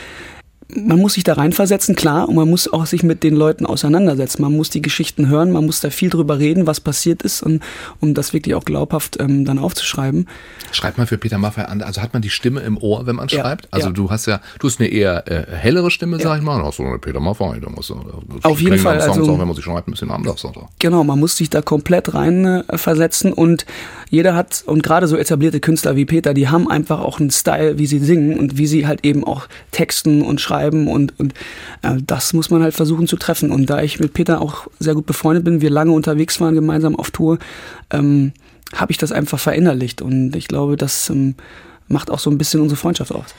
man 0.76 1.00
muss 1.00 1.14
sich 1.14 1.24
da 1.24 1.34
reinversetzen, 1.34 1.96
klar, 1.96 2.28
und 2.28 2.36
man 2.36 2.50
muss 2.50 2.72
auch 2.72 2.86
sich 2.86 3.02
mit 3.02 3.24
den 3.24 3.36
Leuten 3.36 3.66
auseinandersetzen. 3.66 4.42
Man 4.42 4.52
muss 4.56 4.70
die 4.70 4.82
Geschichten 4.82 5.30
hören, 5.30 5.52
man 5.52 5.66
muss 5.66 5.80
da 5.80 5.90
viel 5.90 6.10
drüber 6.10 6.40
reden, 6.40 6.68
was 6.68 6.82
passiert 6.82 7.22
ist, 7.24 7.42
und, 7.42 7.64
um 8.02 8.14
das 8.14 8.34
wirklich 8.34 8.54
auch 8.54 8.66
glaubhaft 8.66 9.18
ähm, 9.20 9.46
dann 9.46 9.60
aufzuschreiben. 9.60 10.28
Schreibt 10.74 10.98
man 10.98 11.08
für 11.08 11.18
Peter 11.18 11.38
Maffay 11.38 11.64
an, 11.64 11.82
also 11.82 12.02
hat 12.02 12.12
man 12.14 12.22
die 12.22 12.30
Stimme 12.30 12.60
im 12.62 12.78
Ohr, 12.78 13.06
wenn 13.06 13.16
man 13.16 13.30
Ja, 13.30 13.40
schreibt? 13.42 13.68
Also 13.72 13.88
ja. 13.88 13.94
du 13.94 14.10
hast 14.10 14.26
ja, 14.26 14.42
du 14.60 14.68
hast 14.68 14.80
eine 14.82 14.90
eher 14.90 15.26
äh, 15.32 15.46
hellere 15.56 15.90
Stimme, 15.90 16.20
sag 16.20 16.38
ich 16.40 16.44
mal, 16.44 16.62
hast 16.64 16.80
du 16.80 16.84
eine 16.84 17.00
Peter 17.00 17.22
Maffay, 17.22 17.62
da 17.62 17.70
musst 17.70 17.90
du, 17.90 18.02
Auf 18.44 18.60
jeden 18.60 18.78
Fall, 18.78 19.00
Songs 19.02 19.18
also- 19.20 19.34
auch, 19.34 19.40
wenn 19.40 19.48
man 19.48 19.56
sie 19.56 19.62
schreibt, 19.62 19.88
ein 19.88 19.92
bisschen 19.92 20.12
anders. 20.12 20.44
Oder? 20.44 20.68
Genau, 20.80 21.04
man 21.06 21.18
muss 21.20 21.38
sich 21.38 21.50
da 21.50 21.62
komplett 21.62 22.14
rein 22.14 22.46
äh, 22.68 22.78
versetzen 22.78 23.32
und 23.32 23.66
jeder 24.10 24.36
hat, 24.36 24.64
und 24.66 24.84
gerade 24.84 25.08
so 25.08 25.18
etablierte 25.18 25.60
Künstler 25.60 25.96
wie 25.96 26.06
Peter, 26.06 26.34
die 26.34 26.50
haben 26.50 26.70
einfach 26.70 27.00
auch 27.00 27.20
einen 27.20 27.32
Style, 27.32 27.78
wie 27.78 27.88
sie 27.88 28.00
singen 28.00 28.40
und 28.40 28.58
wie 28.58 28.68
sie 28.68 28.88
halt 28.88 29.06
eben 29.06 29.24
auch 29.24 29.48
texten 29.72 30.22
und 30.22 30.42
schreiben 30.42 30.88
und, 30.88 31.20
und 31.20 31.34
äh, 31.82 31.98
das 32.06 32.34
muss 32.34 32.50
man 32.50 32.64
halt 32.64 32.74
versuchen 32.74 33.08
zu 33.08 33.18
treffen. 33.18 33.52
Und 33.52 33.70
da 33.70 33.82
ich 33.82 34.00
mit 34.00 34.14
Peter 34.14 34.42
auch 34.42 34.68
sehr 34.80 34.96
gut 34.96 35.06
befreundet 35.06 35.44
bin, 35.44 35.62
wir 35.62 35.70
lange 35.70 35.92
unterwegs 35.92 36.40
waren 36.40 36.56
gemeinsam 36.56 36.96
auf 36.96 37.12
Tour, 37.12 37.40
ähm, 37.92 38.32
habe 38.74 38.92
ich 38.92 38.98
das 38.98 39.12
einfach 39.12 39.40
verinnerlicht 39.40 40.02
und 40.02 40.36
ich 40.36 40.48
glaube, 40.48 40.76
das 40.76 41.10
ähm, 41.10 41.36
macht 41.88 42.10
auch 42.12 42.20
so 42.20 42.30
ein 42.30 42.38
bisschen 42.38 42.62
unsere 42.62 42.78
Freundschaft 42.78 43.14
aus. 43.14 43.34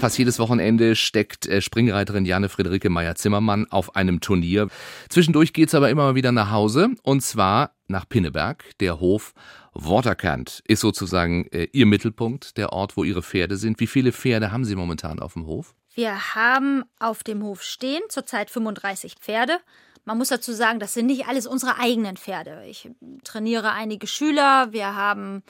Fast 0.00 0.16
jedes 0.16 0.38
Wochenende 0.38 0.96
steckt 0.96 1.46
äh, 1.46 1.60
Springreiterin 1.60 2.24
Janne 2.24 2.48
Friederike 2.48 2.88
Meyer-Zimmermann 2.88 3.66
auf 3.70 3.96
einem 3.96 4.22
Turnier. 4.22 4.68
Zwischendurch 5.10 5.52
geht's 5.52 5.74
aber 5.74 5.90
immer 5.90 6.04
mal 6.04 6.14
wieder 6.14 6.32
nach 6.32 6.50
Hause 6.50 6.88
und 7.02 7.20
zwar 7.20 7.74
nach 7.86 8.08
Pinneberg. 8.08 8.64
Der 8.80 8.98
Hof 8.98 9.34
Waterkant 9.74 10.62
ist 10.66 10.80
sozusagen 10.80 11.44
äh, 11.48 11.68
ihr 11.72 11.84
Mittelpunkt, 11.84 12.56
der 12.56 12.72
Ort, 12.72 12.96
wo 12.96 13.04
ihre 13.04 13.22
Pferde 13.22 13.58
sind. 13.58 13.78
Wie 13.78 13.86
viele 13.86 14.12
Pferde 14.12 14.50
haben 14.50 14.64
Sie 14.64 14.74
momentan 14.74 15.18
auf 15.18 15.34
dem 15.34 15.44
Hof? 15.44 15.74
Wir 15.92 16.34
haben 16.34 16.82
auf 16.98 17.22
dem 17.22 17.42
Hof 17.42 17.62
stehen 17.62 18.00
zurzeit 18.08 18.48
35 18.48 19.16
Pferde. 19.20 19.58
Man 20.06 20.16
muss 20.16 20.28
dazu 20.28 20.54
sagen, 20.54 20.80
das 20.80 20.94
sind 20.94 21.08
nicht 21.08 21.28
alles 21.28 21.46
unsere 21.46 21.78
eigenen 21.78 22.16
Pferde. 22.16 22.64
Ich 22.66 22.90
trainiere 23.22 23.72
einige 23.72 24.06
Schüler. 24.06 24.72
Wir 24.72 24.96
haben 24.96 25.42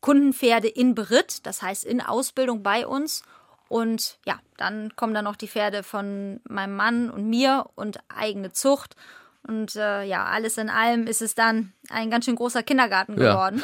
Kundenpferde 0.00 0.68
in 0.68 0.94
Beritt, 0.94 1.44
das 1.44 1.60
heißt 1.60 1.84
in 1.84 2.00
Ausbildung 2.00 2.62
bei 2.62 2.86
uns. 2.86 3.24
Und 3.68 4.18
ja, 4.24 4.38
dann 4.56 4.94
kommen 4.96 5.12
dann 5.14 5.24
noch 5.24 5.36
die 5.36 5.48
Pferde 5.48 5.82
von 5.82 6.40
meinem 6.48 6.76
Mann 6.76 7.10
und 7.10 7.28
mir 7.28 7.66
und 7.74 7.98
eigene 8.08 8.52
Zucht. 8.52 8.94
Und 9.46 9.76
äh, 9.76 10.02
ja, 10.04 10.24
alles 10.24 10.56
in 10.58 10.70
allem 10.70 11.06
ist 11.06 11.22
es 11.22 11.34
dann 11.34 11.72
ein 11.90 12.10
ganz 12.10 12.24
schön 12.24 12.36
großer 12.36 12.62
Kindergarten 12.62 13.20
Ja. 13.20 13.32
geworden. 13.32 13.62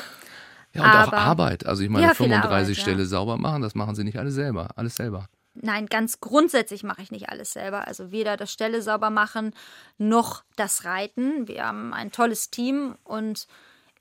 Ja, 0.75 0.85
und 0.85 0.91
auch 0.91 1.09
Aber- 1.13 1.19
Arbeit. 1.19 1.67
Also 1.67 1.83
ich 1.83 1.91
meine, 1.91 2.07
Ja, 2.07 2.15
viel 2.15 2.27
35 2.27 2.45
Arbeit, 2.51 2.77
ja. 2.77 2.83
Ställe 2.83 3.05
sauber 3.07 3.37
machen, 3.37 3.63
das 3.63 3.75
machen 3.75 3.95
Sie 3.95 4.05
nicht 4.05 4.19
alle 4.19 4.31
selber. 4.31 4.71
Alles 4.77 4.97
selber. 4.97 5.27
Nein, 5.55 5.85
ganz 5.87 6.19
grundsätzlich 6.21 6.83
mache 6.83 7.03
ich 7.03 7.11
nicht 7.11 7.29
alles 7.29 7.53
selber. 7.53 7.87
Also 7.87 8.11
weder 8.11 8.39
das 8.39 8.51
Ställe 8.51 8.81
sauber 8.81 9.11
machen 9.11 9.55
noch 9.99 10.44
das 10.56 10.85
Reiten. 10.87 11.47
Wir 11.47 11.67
haben 11.67 11.93
ein 11.93 12.11
tolles 12.11 12.51
Team 12.51 12.94
und 13.05 13.47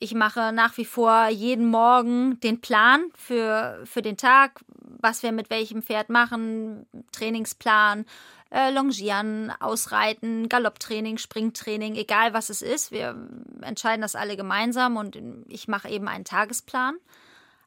ich 0.01 0.15
mache 0.15 0.51
nach 0.51 0.77
wie 0.77 0.86
vor 0.86 1.27
jeden 1.27 1.67
Morgen 1.67 2.39
den 2.39 2.60
Plan 2.60 3.05
für, 3.13 3.79
für 3.86 4.01
den 4.01 4.17
Tag, 4.17 4.60
was 5.00 5.22
wir 5.22 5.31
mit 5.31 5.51
welchem 5.51 5.84
Pferd 5.84 6.10
machen, 6.10 6.88
Trainingsplan, 7.12 8.05
äh, 8.50 8.72
Longieren, 8.72 9.53
Ausreiten, 9.60 10.50
Galopptraining, 10.50 11.20
Springtraining, 11.20 11.96
egal 11.96 12.34
was 12.34 12.50
es 12.50 12.63
ist. 12.63 12.91
Wir 12.91 13.15
entscheiden 13.62 14.01
das 14.01 14.15
alle 14.15 14.36
gemeinsam 14.36 14.98
und 14.98 15.20
ich 15.48 15.67
mache 15.67 15.89
eben 15.89 16.08
einen 16.08 16.25
Tagesplan. 16.25 16.96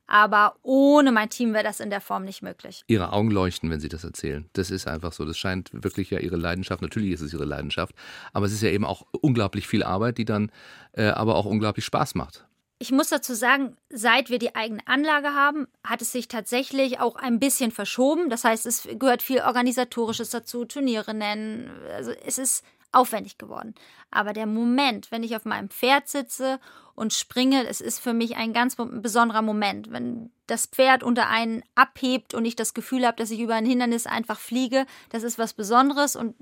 Aber 0.06 0.56
ohne 0.62 1.12
mein 1.12 1.30
Team 1.30 1.54
wäre 1.54 1.64
das 1.64 1.80
in 1.80 1.90
der 1.90 2.00
Form 2.00 2.25
nicht 2.25 2.42
möglich. 2.42 2.84
Ihre 2.87 3.12
Augen 3.12 3.30
leuchten, 3.30 3.70
wenn 3.70 3.80
Sie 3.80 3.88
das 3.88 4.04
erzählen. 4.04 4.49
Das 4.52 4.70
ist 4.70 4.87
einfach 4.87 5.12
so. 5.12 5.25
Das 5.25 5.38
scheint 5.38 5.70
wirklich 5.73 6.11
ja 6.11 6.18
Ihre 6.18 6.37
Leidenschaft. 6.37 6.82
Natürlich 6.82 7.12
ist 7.12 7.23
es 7.23 7.32
Ihre 7.32 7.44
Leidenschaft. 7.44 7.94
Aber 8.32 8.46
es 8.46 8.52
ist 8.52 8.62
ja 8.62 8.70
eben 8.70 8.84
auch 8.84 9.06
unglaublich 9.20 9.66
viel 9.66 9.82
Arbeit, 9.82 10.18
die 10.18 10.25
dann 10.25 10.50
äh, 10.92 11.06
aber 11.06 11.37
auch 11.37 11.46
unglaublich 11.46 11.84
Spaß 11.84 12.14
macht. 12.14 12.46
Ich 12.80 12.90
muss 12.90 13.08
dazu 13.08 13.34
sagen, 13.34 13.76
seit 13.88 14.30
wir 14.30 14.38
die 14.38 14.56
eigene 14.56 14.87
Anlage 14.87 15.28
haben, 15.28 15.68
hat 15.84 16.02
es 16.02 16.12
sich 16.12 16.28
tatsächlich 16.28 17.00
auch 17.00 17.16
ein 17.16 17.38
bisschen 17.38 17.70
verschoben. 17.70 18.28
Das 18.28 18.44
heißt, 18.44 18.66
es 18.66 18.87
gehört 18.99 19.23
viel 19.23 19.40
Organisatorisches 19.40 20.30
dazu, 20.30 20.64
Turniere 20.64 21.14
nennen. 21.14 21.70
Also 21.94 22.11
es 22.11 22.37
ist 22.37 22.64
aufwendig 22.95 23.39
geworden. 23.39 23.75
Aber 24.11 24.33
der 24.33 24.47
Moment, 24.47 25.11
wenn 25.11 25.23
ich 25.23 25.37
auf 25.37 25.45
meinem 25.45 25.69
Pferd 25.69 26.09
sitze 26.09 26.61
und 26.95 27.13
springe, 27.13 27.67
es 27.67 27.81
ist 27.81 27.99
für 27.99 28.13
mich 28.13 28.37
ein 28.37 28.53
ganz 28.53 28.77
besonderer 28.77 29.43
Moment. 29.43 29.91
Wenn 29.91 30.31
das 30.47 30.67
Pferd 30.67 31.03
unter 31.03 31.29
einen 31.29 31.63
abhebt 31.75 32.35
und 32.35 32.45
ich 32.45 32.57
das 32.57 32.75
Gefühl 32.75 33.07
habe, 33.07 33.17
dass 33.17 33.31
ich 33.31 33.41
über 33.41 33.55
ein 33.55 33.67
Hindernis 33.67 34.07
einfach 34.07 34.39
fliege, 34.39 34.87
das 35.11 35.23
ist 35.23 35.39
was 35.39 35.55
Besonderes 35.55 36.17
und 36.17 36.35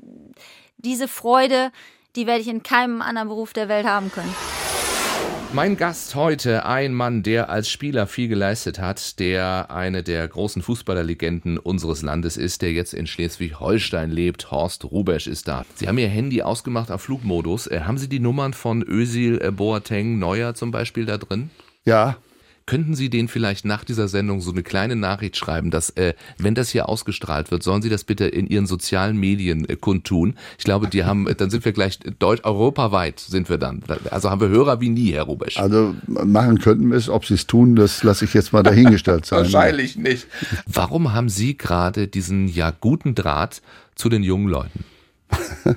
diese 0.77 1.09
Freude, 1.09 1.73
die 2.17 2.27
werde 2.27 2.43
ich 2.43 2.49
in 2.49 2.63
keinem 2.63 3.01
anderen 3.03 3.29
Beruf 3.29 3.53
der 3.53 3.69
Welt 3.69 3.87
haben 3.87 4.13
können. 4.13 4.35
Mein 5.55 5.77
Gast 5.77 6.15
heute, 6.15 6.65
ein 6.65 6.95
Mann, 6.95 7.23
der 7.23 7.51
als 7.51 7.69
Spieler 7.69 8.07
viel 8.07 8.29
geleistet 8.29 8.79
hat, 8.79 9.19
der 9.19 9.71
eine 9.71 10.03
der 10.03 10.27
großen 10.27 10.63
Fußballerlegenden 10.63 11.59
unseres 11.59 12.01
Landes 12.01 12.39
ist, 12.39 12.63
der 12.63 12.73
jetzt 12.73 12.95
in 12.95 13.07
Schleswig-Holstein 13.07 14.11
lebt. 14.11 14.51
Horst 14.51 14.87
Rubesch 14.87 15.27
ist 15.27 15.49
da. 15.49 15.67
Sie 15.75 15.89
haben 15.89 15.99
Ihr 15.99 16.09
Handy 16.09 16.41
ausgemacht 16.41 16.91
auf 16.91 17.03
Flugmodus. 17.03 17.67
Äh, 17.67 17.81
haben 17.81 17.99
Sie 17.99 18.09
die 18.09 18.19
Nummern 18.19 18.55
von 18.55 18.83
Özil, 18.83 19.43
äh, 19.43 19.51
Boateng, 19.51 20.19
Neuer 20.19 20.55
zum 20.55 20.71
Beispiel 20.71 21.05
da 21.05 21.19
drin? 21.19 21.51
Ja, 21.85 22.17
Könnten 22.67 22.95
Sie 22.95 23.11
denen 23.11 23.29
vielleicht 23.29 23.65
nach 23.65 23.85
dieser 23.85 24.09
Sendung 24.09 24.41
so 24.41 24.53
eine 24.53 24.63
kleine 24.63 24.97
Nachricht 24.97 25.37
schreiben, 25.37 25.71
dass, 25.71 25.91
äh, 25.91 26.15
wenn 26.39 26.55
das 26.55 26.71
hier 26.71 26.89
ausgestrahlt 26.89 27.51
wird, 27.51 27.63
sollen 27.63 27.83
Sie 27.83 27.89
das 27.89 28.05
bitte 28.05 28.27
in 28.27 28.47
Ihren 28.47 28.67
sozialen 28.67 29.17
Medien 29.17 29.69
äh, 29.69 29.77
kundtun? 29.77 30.35
Ich 30.59 30.65
glaube, 30.65 30.89
die 30.89 31.05
haben, 31.05 31.27
dann 31.37 31.51
sind 31.51 31.65
wir 31.65 31.73
gleich 31.73 31.99
deutsch, 32.19 32.45
europaweit 32.45 33.21
sind 33.21 33.49
wir 33.49 33.59
dann. 33.59 33.83
Also 34.11 34.31
haben 34.31 34.41
wir 34.41 34.49
Hörer 34.49 34.81
wie 34.81 34.89
nie, 34.89 35.13
Herr 35.13 35.25
Rubesch. 35.25 35.59
also 35.59 35.95
machen 36.07 36.59
könnten 36.59 36.91
wir 36.91 36.97
es, 36.97 37.09
ob 37.09 37.25
sie 37.25 37.35
es 37.35 37.47
tun, 37.47 37.77
das 37.77 38.03
lasse 38.03 38.25
ich 38.25 38.35
jetzt 38.35 38.53
mal 38.53 38.63
dahingestellt 38.63 39.27
sein. 39.27 39.39
Wahrscheinlich 39.43 39.97
nicht. 39.97 40.27
Warum 40.67 41.13
haben 41.13 41.29
Sie 41.29 41.57
gerade 41.57 42.09
diesen 42.09 42.49
ja 42.49 42.71
guten 42.71 43.15
Draht 43.15 43.63
zu 43.95 44.09
den 44.09 44.23
jungen 44.23 44.49
Leuten? 44.49 44.85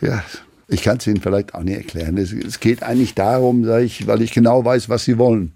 Ja, 0.00 0.24
ich 0.68 0.82
kann 0.82 0.96
es 0.96 1.06
Ihnen 1.06 1.20
vielleicht 1.20 1.54
auch 1.54 1.62
nicht 1.62 1.76
erklären. 1.76 2.16
Es, 2.16 2.32
es 2.32 2.60
geht 2.60 2.82
eigentlich 2.82 3.14
darum, 3.14 3.64
sag 3.64 3.82
ich, 3.82 4.06
weil 4.06 4.22
ich 4.22 4.32
genau 4.32 4.64
weiß, 4.64 4.88
was 4.88 5.04
Sie 5.04 5.18
wollen. 5.18 5.52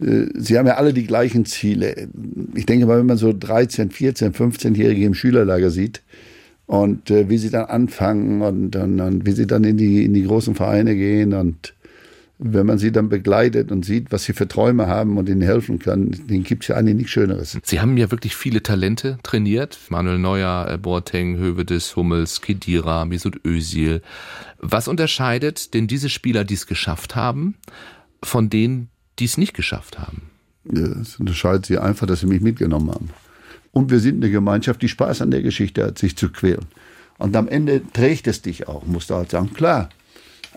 Äh, 0.00 0.26
Sie 0.34 0.58
haben 0.58 0.66
ja 0.66 0.74
alle 0.74 0.92
die 0.92 1.06
gleichen 1.06 1.44
Ziele. 1.44 2.08
Ich 2.54 2.66
denke 2.66 2.86
mal, 2.86 2.98
wenn 2.98 3.06
man 3.06 3.18
so 3.18 3.32
13, 3.32 3.90
14, 3.90 4.32
15-Jährige 4.32 5.04
im 5.04 5.14
Schülerlager 5.14 5.70
sieht 5.70 6.02
und 6.66 7.10
äh, 7.10 7.28
wie 7.28 7.38
sie 7.38 7.50
dann 7.50 7.66
anfangen 7.66 8.42
und, 8.42 8.76
und, 8.76 9.00
und 9.00 9.26
wie 9.26 9.32
sie 9.32 9.46
dann 9.46 9.64
in 9.64 9.76
die, 9.76 10.04
in 10.04 10.14
die 10.14 10.24
großen 10.24 10.54
Vereine 10.54 10.94
gehen 10.94 11.34
und 11.34 11.74
wenn 12.42 12.64
man 12.64 12.78
sie 12.78 12.90
dann 12.90 13.10
begleitet 13.10 13.70
und 13.70 13.84
sieht, 13.84 14.10
was 14.12 14.24
sie 14.24 14.32
für 14.32 14.48
Träume 14.48 14.86
haben 14.86 15.18
und 15.18 15.28
ihnen 15.28 15.42
helfen 15.42 15.78
kann, 15.78 16.10
denen 16.10 16.42
gibt 16.42 16.64
es 16.64 16.68
ja 16.68 16.76
eigentlich 16.76 16.96
nichts 16.96 17.12
Schöneres. 17.12 17.58
Sie 17.62 17.80
haben 17.80 17.98
ja 17.98 18.10
wirklich 18.10 18.34
viele 18.34 18.62
Talente 18.62 19.18
trainiert. 19.22 19.78
Manuel 19.90 20.18
Neuer, 20.18 20.66
äh, 20.70 20.78
Boateng, 20.78 21.36
Hövedes, 21.36 21.96
Hummels, 21.96 22.40
Kedira, 22.40 23.04
Mesut 23.04 23.44
Özil. 23.44 24.00
Was 24.58 24.88
unterscheidet 24.88 25.74
denn 25.74 25.86
diese 25.86 26.08
Spieler, 26.08 26.44
die 26.44 26.54
es 26.54 26.66
geschafft 26.66 27.14
haben, 27.14 27.56
von 28.22 28.48
denen, 28.48 28.88
die 29.20 29.26
es 29.26 29.38
nicht 29.38 29.54
geschafft 29.54 29.98
haben? 29.98 30.22
Ja, 30.64 30.86
Es 31.00 31.16
unterscheidet 31.16 31.66
sie 31.66 31.78
einfach, 31.78 32.06
dass 32.06 32.20
sie 32.20 32.26
mich 32.26 32.40
mitgenommen 32.40 32.90
haben. 32.90 33.10
Und 33.72 33.90
wir 33.90 34.00
sind 34.00 34.16
eine 34.16 34.32
Gemeinschaft, 34.32 34.82
die 34.82 34.88
Spaß 34.88 35.22
an 35.22 35.30
der 35.30 35.42
Geschichte 35.42 35.84
hat, 35.84 35.98
sich 35.98 36.16
zu 36.16 36.30
quälen. 36.30 36.66
Und 37.18 37.36
am 37.36 37.48
Ende 37.48 37.82
trägt 37.92 38.26
es 38.26 38.42
dich 38.42 38.66
auch, 38.66 38.84
musst 38.86 39.10
du 39.10 39.14
halt 39.14 39.30
sagen. 39.30 39.52
Klar, 39.54 39.90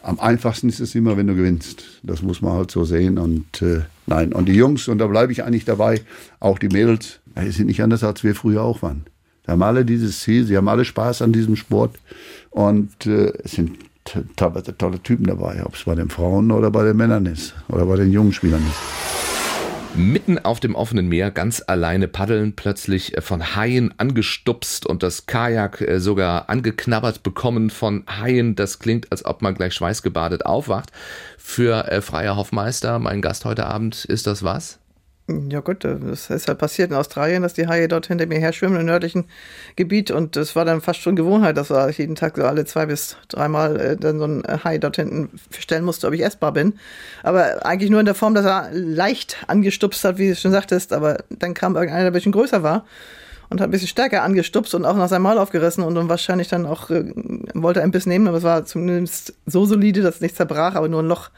am 0.02 0.20
einfachsten 0.20 0.70
ist 0.70 0.80
es 0.80 0.96
immer, 0.96 1.16
wenn 1.18 1.28
du 1.28 1.36
gewinnst. 1.36 1.84
Das 2.04 2.22
muss 2.22 2.42
man 2.42 2.54
halt 2.54 2.72
so 2.72 2.84
sehen. 2.86 3.18
Und 3.18 3.62
äh, 3.62 3.82
nein, 4.08 4.34
und 4.34 4.46
die 4.48 4.54
Jungs, 4.54 4.88
und 4.88 4.98
da 4.98 5.08
bleibe 5.08 5.32
ich 5.32 5.44
eigentlich 5.44 5.66
dabei, 5.66 6.02
auch 6.40 6.60
die 6.60 6.70
Mädels, 6.70 7.20
die 7.38 7.52
sind 7.52 7.68
nicht 7.68 7.84
anders, 7.84 8.04
als 8.04 8.24
wir 8.24 8.36
früher 8.36 8.64
auch 8.64 8.82
waren. 8.82 9.06
Sie 9.46 9.52
haben 9.52 9.64
alle 9.64 9.86
dieses 9.86 10.22
Ziel, 10.22 10.46
sie 10.46 10.56
haben 10.58 10.70
alle 10.70 10.86
Spaß 10.86 11.22
an 11.22 11.34
diesem 11.34 11.56
Sport. 11.56 11.98
Und 12.50 13.06
äh, 13.06 13.34
es 13.44 13.52
sind 13.52 13.78
teilweise 14.36 14.78
tolle 14.78 15.02
Typen 15.02 15.26
dabei, 15.26 15.64
ob 15.66 15.76
es 15.76 15.84
bei 15.84 15.96
den 15.96 16.10
Frauen 16.10 16.52
oder 16.52 16.72
bei 16.72 16.84
den 16.84 16.98
Männern 16.98 17.26
ist 17.26 17.56
oder 17.70 17.86
bei 17.86 17.96
den 17.96 18.12
jungen 18.12 18.34
Spielern 18.34 18.62
ist. 18.62 19.04
Mitten 19.96 20.40
auf 20.40 20.60
dem 20.60 20.74
offenen 20.74 21.08
Meer, 21.08 21.30
ganz 21.30 21.62
alleine 21.68 22.08
paddeln, 22.08 22.56
plötzlich 22.56 23.16
äh, 23.16 23.22
von 23.22 23.56
Haien 23.56 23.94
angestupst 24.00 24.88
und 24.88 25.04
das 25.04 25.28
Kajak 25.28 25.82
äh, 25.82 26.00
sogar 26.00 26.50
angeknabbert 26.50 27.22
bekommen 27.22 27.70
von 27.70 28.04
Haien. 28.08 28.56
Das 28.56 28.80
klingt, 28.80 29.12
als 29.12 29.24
ob 29.24 29.44
man 29.44 29.54
gleich 29.54 29.76
schweißgebadet 29.76 30.48
aufwacht. 30.48 30.92
Für 31.38 31.92
äh, 31.92 32.02
Freier 32.02 32.36
Hoffmeister, 32.36 32.98
mein 32.98 33.22
Gast 33.22 33.46
heute 33.46 33.68
Abend, 33.68 34.04
ist 34.06 34.26
das 34.26 34.42
was? 34.42 34.80
Ja 35.30 35.62
gut, 35.62 35.86
das 35.86 36.30
ist 36.30 36.50
halt 36.50 36.58
passiert 36.58 36.92
in 36.92 36.98
Australien, 36.98 37.44
dass 37.44 37.54
die 37.54 37.68
Haie 37.68 37.88
dort 37.88 38.08
hinter 38.08 38.26
mir 38.26 38.40
her 38.40 38.52
schwimmen 38.52 38.82
im 38.82 38.86
nördlichen 38.86 39.24
Gebiet. 39.78 40.12
Und 40.12 40.36
das 40.36 40.54
war 40.58 40.66
dann 40.66 40.82
fast 40.82 41.00
schon 41.00 41.16
Gewohnheit, 41.16 41.56
dass 41.56 41.70
wir 41.70 41.90
jeden 41.92 42.16
Tag 42.16 42.36
so 42.36 42.44
alle 42.44 42.66
zwei 42.66 42.88
bis 42.88 43.16
dreimal 43.30 43.80
äh, 43.80 43.96
dann 43.96 44.20
so 44.20 44.26
ein 44.26 44.44
Hai 44.66 44.80
dort 44.80 44.98
hinten 44.98 45.30
stellen 45.58 45.86
musste, 45.86 46.08
ob 46.08 46.14
ich 46.14 46.26
essbar 46.26 46.52
bin. 46.52 46.74
Aber 47.24 47.66
eigentlich 47.66 47.90
nur 47.90 48.02
in 48.02 48.06
der 48.06 48.16
Form, 48.16 48.36
dass 48.36 48.46
er 48.46 48.70
leicht 48.74 49.38
angestupst 49.48 50.04
hat, 50.04 50.18
wie 50.18 50.28
du 50.28 50.36
schon 50.36 50.52
sagtest, 50.52 50.92
aber 50.92 51.20
dann 51.30 51.54
kam 51.54 51.76
irgendeiner, 51.76 52.02
der 52.02 52.12
ein 52.12 52.14
bisschen 52.14 52.34
größer 52.34 52.62
war 52.62 52.86
und 53.50 53.62
hat 53.62 53.70
ein 53.70 53.72
bisschen 53.72 53.88
stärker 53.88 54.24
angestupst 54.24 54.76
und 54.76 54.84
auch 54.84 54.98
nach 54.98 55.08
seinem 55.08 55.24
Maul 55.24 55.38
aufgerissen 55.38 55.86
und 55.86 55.96
dann 55.96 56.10
wahrscheinlich 56.10 56.50
dann 56.50 56.66
auch 56.66 56.90
äh, 56.90 57.06
wollte 57.54 57.80
er 57.80 57.86
ein 57.86 57.92
Biss 57.92 58.08
nehmen, 58.08 58.28
aber 58.28 58.38
es 58.38 58.44
war 58.44 58.66
zumindest 58.66 59.36
so 59.46 59.66
solide, 59.66 60.02
dass 60.02 60.16
es 60.16 60.22
nicht 60.22 60.36
zerbrach, 60.36 60.76
aber 60.76 60.90
nur 60.90 61.02
ein 61.02 61.08
Loch 61.08 61.30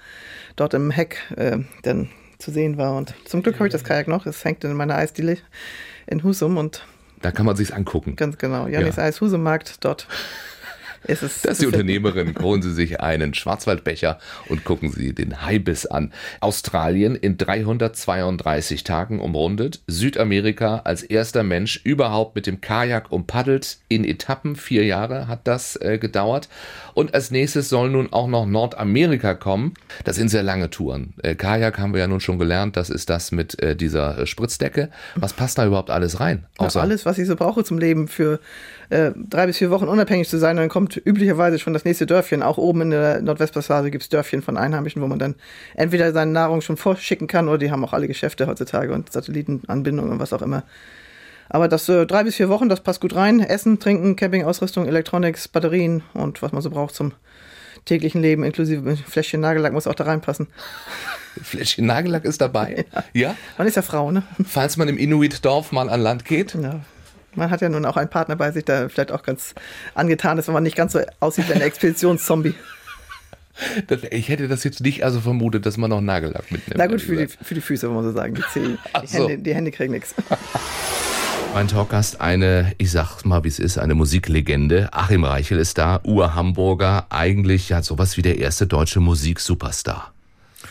dort 0.55 0.73
im 0.73 0.89
Heck 0.89 1.19
äh, 1.35 1.59
dann 1.83 2.09
zu 2.37 2.51
sehen 2.51 2.77
war. 2.77 2.95
Und 2.95 3.13
zum 3.25 3.43
Glück 3.43 3.55
habe 3.55 3.67
ich 3.67 3.71
das 3.71 3.83
Kajak 3.83 4.07
noch. 4.07 4.25
Es 4.25 4.43
hängt 4.45 4.63
in 4.63 4.73
meiner 4.73 4.95
Eisdiele 4.95 5.37
in 6.07 6.23
Husum 6.23 6.57
und 6.57 6.85
Da 7.21 7.31
kann 7.31 7.45
man 7.45 7.55
sich's 7.55 7.71
angucken. 7.71 8.15
ganz 8.15 8.37
genau, 8.37 8.67
Janis 8.67 8.97
Ja. 8.97 9.03
Eis 9.03 9.21
Husummarkt, 9.21 9.83
dort 9.83 10.07
ist 11.07 11.23
es. 11.23 11.41
Das 11.41 11.53
ist 11.53 11.61
die 11.61 11.67
Unternehmerin. 11.67 12.35
Holen 12.41 12.61
Sie 12.61 12.73
sich 12.73 12.99
einen 13.01 13.33
Schwarzwaldbecher 13.33 14.19
und 14.49 14.63
gucken 14.63 14.91
Sie 14.91 15.13
den 15.13 15.45
Haibiss 15.45 15.85
an. 15.85 16.11
Australien 16.39 17.15
in 17.15 17.37
332 17.37 18.83
Tagen 18.83 19.19
umrundet. 19.19 19.81
Südamerika 19.87 20.81
als 20.83 21.03
erster 21.03 21.43
Mensch 21.43 21.81
überhaupt 21.83 22.35
mit 22.35 22.47
dem 22.47 22.61
Kajak 22.61 23.11
umpaddelt. 23.11 23.77
In 23.87 24.03
Etappen. 24.03 24.55
Vier 24.55 24.85
Jahre 24.85 25.27
hat 25.27 25.41
das 25.47 25.75
äh, 25.77 25.97
gedauert. 25.97 26.49
Und 26.93 27.13
als 27.13 27.31
nächstes 27.31 27.69
soll 27.69 27.89
nun 27.89 28.11
auch 28.13 28.27
noch 28.27 28.45
Nordamerika 28.45 29.33
kommen. 29.33 29.73
Das 30.03 30.15
sind 30.15 30.29
sehr 30.29 30.43
lange 30.43 30.69
Touren. 30.69 31.13
Äh, 31.21 31.35
Kajak 31.35 31.79
haben 31.79 31.93
wir 31.93 31.99
ja 31.99 32.07
nun 32.07 32.19
schon 32.19 32.39
gelernt. 32.39 32.77
Das 32.77 32.89
ist 32.89 33.09
das 33.09 33.31
mit 33.31 33.61
äh, 33.61 33.75
dieser 33.75 34.19
äh, 34.19 34.25
Spritzdecke. 34.25 34.89
Was 35.15 35.33
passt 35.33 35.57
da 35.57 35.65
überhaupt 35.65 35.89
alles 35.89 36.19
rein? 36.19 36.45
Ja, 36.59 36.67
alles, 36.75 37.05
was 37.05 37.17
ich 37.17 37.27
so 37.27 37.35
brauche 37.35 37.63
zum 37.63 37.77
Leben, 37.77 38.07
für 38.07 38.39
äh, 38.89 39.11
drei 39.15 39.47
bis 39.47 39.57
vier 39.57 39.71
Wochen 39.71 39.87
unabhängig 39.87 40.29
zu 40.29 40.37
sein. 40.37 40.57
Und 40.57 40.63
dann 40.63 40.69
kommt 40.69 41.01
üblicherweise 41.03 41.59
schon 41.59 41.73
das 41.73 41.85
nächste 41.85 42.05
Dörfchen. 42.05 42.43
Auch 42.43 42.57
oben 42.57 42.81
in 42.81 42.89
der 42.91 43.21
Nordwestpassage 43.21 43.91
gibt 43.91 44.03
es 44.03 44.09
Dörfchen 44.09 44.41
von 44.41 44.57
Einheimischen, 44.57 45.01
wo 45.01 45.07
man 45.07 45.19
dann 45.19 45.35
entweder 45.75 46.11
seine 46.11 46.31
Nahrung 46.31 46.61
schon 46.61 46.77
vorschicken 46.77 47.27
kann 47.27 47.47
oder 47.47 47.57
die 47.57 47.71
haben 47.71 47.83
auch 47.83 47.93
alle 47.93 48.07
Geschäfte 48.07 48.47
heutzutage 48.47 48.93
und 48.93 49.11
Satellitenanbindungen 49.11 50.11
und 50.11 50.19
was 50.19 50.33
auch 50.33 50.41
immer. 50.41 50.63
Aber 51.49 51.67
das 51.67 51.87
äh, 51.89 52.05
drei 52.05 52.23
bis 52.23 52.35
vier 52.35 52.49
Wochen, 52.49 52.69
das 52.69 52.81
passt 52.81 53.01
gut 53.01 53.15
rein. 53.15 53.39
Essen, 53.39 53.79
Trinken, 53.79 54.15
Campingausrüstung, 54.15 54.87
Electronics, 54.87 55.47
Batterien 55.47 56.03
und 56.13 56.41
was 56.41 56.51
man 56.51 56.61
so 56.61 56.69
braucht 56.69 56.95
zum 56.95 57.13
täglichen 57.85 58.21
Leben, 58.21 58.43
inklusive 58.43 58.89
ein 58.89 58.97
Fläschchen 58.97 59.41
Nagellack 59.41 59.73
muss 59.73 59.87
auch 59.87 59.93
da 59.93 60.05
reinpassen. 60.05 60.47
Fläschchen 61.41 61.85
Nagellack 61.85 62.25
ist 62.25 62.41
dabei. 62.41 62.85
ja? 63.13 63.35
Man 63.57 63.67
ist 63.67 63.75
ja 63.75 63.81
Frau, 63.81 64.11
ne? 64.11 64.23
Falls 64.45 64.77
man 64.77 64.87
im 64.87 64.97
Inuit-Dorf 64.97 65.71
mal 65.71 65.89
an 65.89 66.01
Land 66.01 66.25
geht. 66.25 66.55
Ja. 66.55 66.81
Man 67.35 67.51
hat 67.51 67.61
ja 67.61 67.69
nun 67.69 67.85
auch 67.85 67.97
einen 67.97 68.09
Partner 68.09 68.35
bei 68.35 68.51
sich, 68.51 68.65
der 68.65 68.89
vielleicht 68.89 69.11
auch 69.11 69.23
ganz 69.23 69.53
angetan 69.93 70.37
ist, 70.37 70.47
wenn 70.47 70.53
man 70.53 70.63
nicht 70.63 70.75
ganz 70.75 70.93
so 70.93 70.99
aussieht 71.19 71.49
wie 71.49 71.53
ein 71.53 71.61
Expeditionszombie. 71.61 72.55
Das, 73.87 74.01
ich 74.11 74.27
hätte 74.27 74.49
das 74.49 74.65
jetzt 74.65 74.81
nicht 74.81 75.05
also 75.05 75.21
vermutet, 75.21 75.65
dass 75.65 75.77
man 75.77 75.89
noch 75.89 76.01
Nagellack 76.01 76.51
mitnimmt. 76.51 76.77
Na 76.77 76.87
gut, 76.87 77.01
für 77.01 77.15
die, 77.15 77.27
für 77.27 77.53
die 77.53 77.61
Füße, 77.61 77.87
muss 77.87 78.03
man 78.03 78.11
so 78.11 78.11
sagen. 78.11 78.35
Die, 78.35 78.43
Zehen, 78.51 78.77
die, 79.01 79.07
so. 79.07 79.29
Hände, 79.29 79.37
die 79.37 79.55
Hände 79.55 79.71
kriegen 79.71 79.93
nichts. 79.93 80.13
Mein 81.53 81.69
Talkgast, 81.69 82.19
eine, 82.19 82.73
ich 82.79 82.91
sag's 82.91 83.23
mal, 83.23 83.45
wie 83.45 83.47
es 83.47 83.59
ist, 83.59 83.77
eine 83.77 83.95
Musiklegende. 83.95 84.89
Achim 84.91 85.23
Reichel 85.23 85.57
ist 85.57 85.77
da, 85.77 86.01
Ur-Hamburger, 86.03 87.05
eigentlich 87.09 87.69
ja 87.69 87.81
sowas 87.81 88.17
wie 88.17 88.21
der 88.21 88.39
erste 88.39 88.67
deutsche 88.67 88.99
Musiksuperstar. 88.99 90.14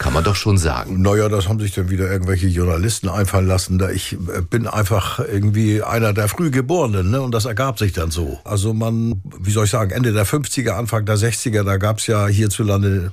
Kann 0.04 0.12
man 0.12 0.22
doch 0.22 0.36
schon 0.36 0.58
sagen. 0.58 1.00
Naja, 1.00 1.30
das 1.30 1.48
haben 1.48 1.58
sich 1.58 1.72
dann 1.72 1.88
wieder 1.88 2.12
irgendwelche 2.12 2.46
Journalisten 2.46 3.08
einfallen 3.08 3.46
lassen. 3.46 3.78
Da 3.78 3.88
ich 3.88 4.12
äh, 4.12 4.42
bin 4.42 4.66
einfach 4.66 5.18
irgendwie 5.18 5.82
einer 5.82 6.12
der 6.12 6.28
Frühgeborenen, 6.28 7.10
ne? 7.10 7.22
Und 7.22 7.32
das 7.32 7.46
ergab 7.46 7.78
sich 7.78 7.94
dann 7.94 8.10
so. 8.10 8.38
Also 8.44 8.74
man, 8.74 9.22
wie 9.40 9.50
soll 9.50 9.64
ich 9.64 9.70
sagen, 9.70 9.92
Ende 9.92 10.12
der 10.12 10.26
50er, 10.26 10.72
Anfang 10.72 11.06
der 11.06 11.16
60er, 11.16 11.64
da 11.64 11.78
gab's 11.78 12.06
ja 12.06 12.26
hierzulande 12.26 13.12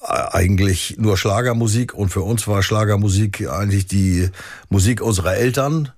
äh, 0.00 0.06
eigentlich 0.06 0.94
nur 0.96 1.16
Schlagermusik 1.16 1.92
und 1.92 2.10
für 2.10 2.22
uns 2.22 2.46
war 2.46 2.62
Schlagermusik 2.62 3.50
eigentlich 3.50 3.88
die 3.88 4.30
Musik 4.68 5.02
unserer 5.02 5.34
Eltern. 5.34 5.90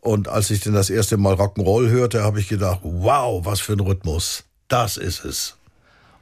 Und 0.00 0.26
als 0.26 0.48
ich 0.48 0.60
dann 0.60 0.72
das 0.72 0.88
erste 0.88 1.18
Mal 1.18 1.34
Rock'n'Roll 1.34 1.90
hörte, 1.90 2.22
habe 2.22 2.40
ich 2.40 2.48
gedacht, 2.48 2.80
wow, 2.82 3.44
was 3.44 3.60
für 3.60 3.74
ein 3.74 3.80
Rhythmus. 3.80 4.44
Das 4.68 4.96
ist 4.96 5.22
es. 5.26 5.58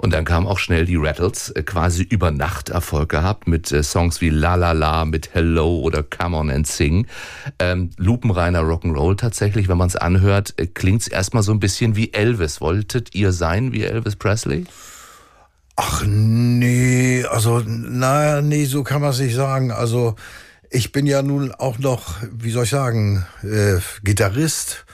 Und 0.00 0.14
dann 0.14 0.24
kamen 0.24 0.46
auch 0.46 0.58
schnell 0.58 0.86
die 0.86 0.96
Rattles, 0.96 1.50
äh, 1.50 1.62
quasi 1.62 2.02
über 2.02 2.30
Nacht 2.30 2.70
Erfolg 2.70 3.10
gehabt 3.10 3.46
mit 3.46 3.70
äh, 3.70 3.82
Songs 3.82 4.22
wie 4.22 4.30
La 4.30 4.54
La 4.54 4.72
La, 4.72 5.04
mit 5.04 5.34
Hello 5.34 5.80
oder 5.80 6.02
Come 6.02 6.38
On 6.38 6.50
and 6.50 6.66
Sing. 6.66 7.06
Ähm, 7.58 7.90
lupenreiner 7.98 8.62
Rock'n'Roll 8.62 9.18
tatsächlich, 9.18 9.68
wenn 9.68 9.76
man 9.76 9.88
es 9.88 9.96
anhört, 9.96 10.54
äh, 10.56 10.66
klingt's 10.66 11.06
erstmal 11.06 11.42
so 11.42 11.52
ein 11.52 11.60
bisschen 11.60 11.96
wie 11.96 12.14
Elvis. 12.14 12.62
Wolltet 12.62 13.14
ihr 13.14 13.32
sein 13.32 13.74
wie 13.74 13.82
Elvis 13.82 14.16
Presley? 14.16 14.64
Ach 15.76 16.02
nee, 16.06 17.22
also 17.26 17.60
naja, 17.66 18.40
nee, 18.40 18.64
so 18.64 18.82
kann 18.82 19.02
man 19.02 19.10
es 19.10 19.20
nicht 19.20 19.34
sagen. 19.34 19.70
Also 19.70 20.16
ich 20.70 20.92
bin 20.92 21.04
ja 21.04 21.20
nun 21.20 21.52
auch 21.52 21.78
noch, 21.78 22.14
wie 22.32 22.52
soll 22.52 22.64
ich 22.64 22.70
sagen, 22.70 23.26
äh, 23.42 23.80
Gitarrist 24.02 24.86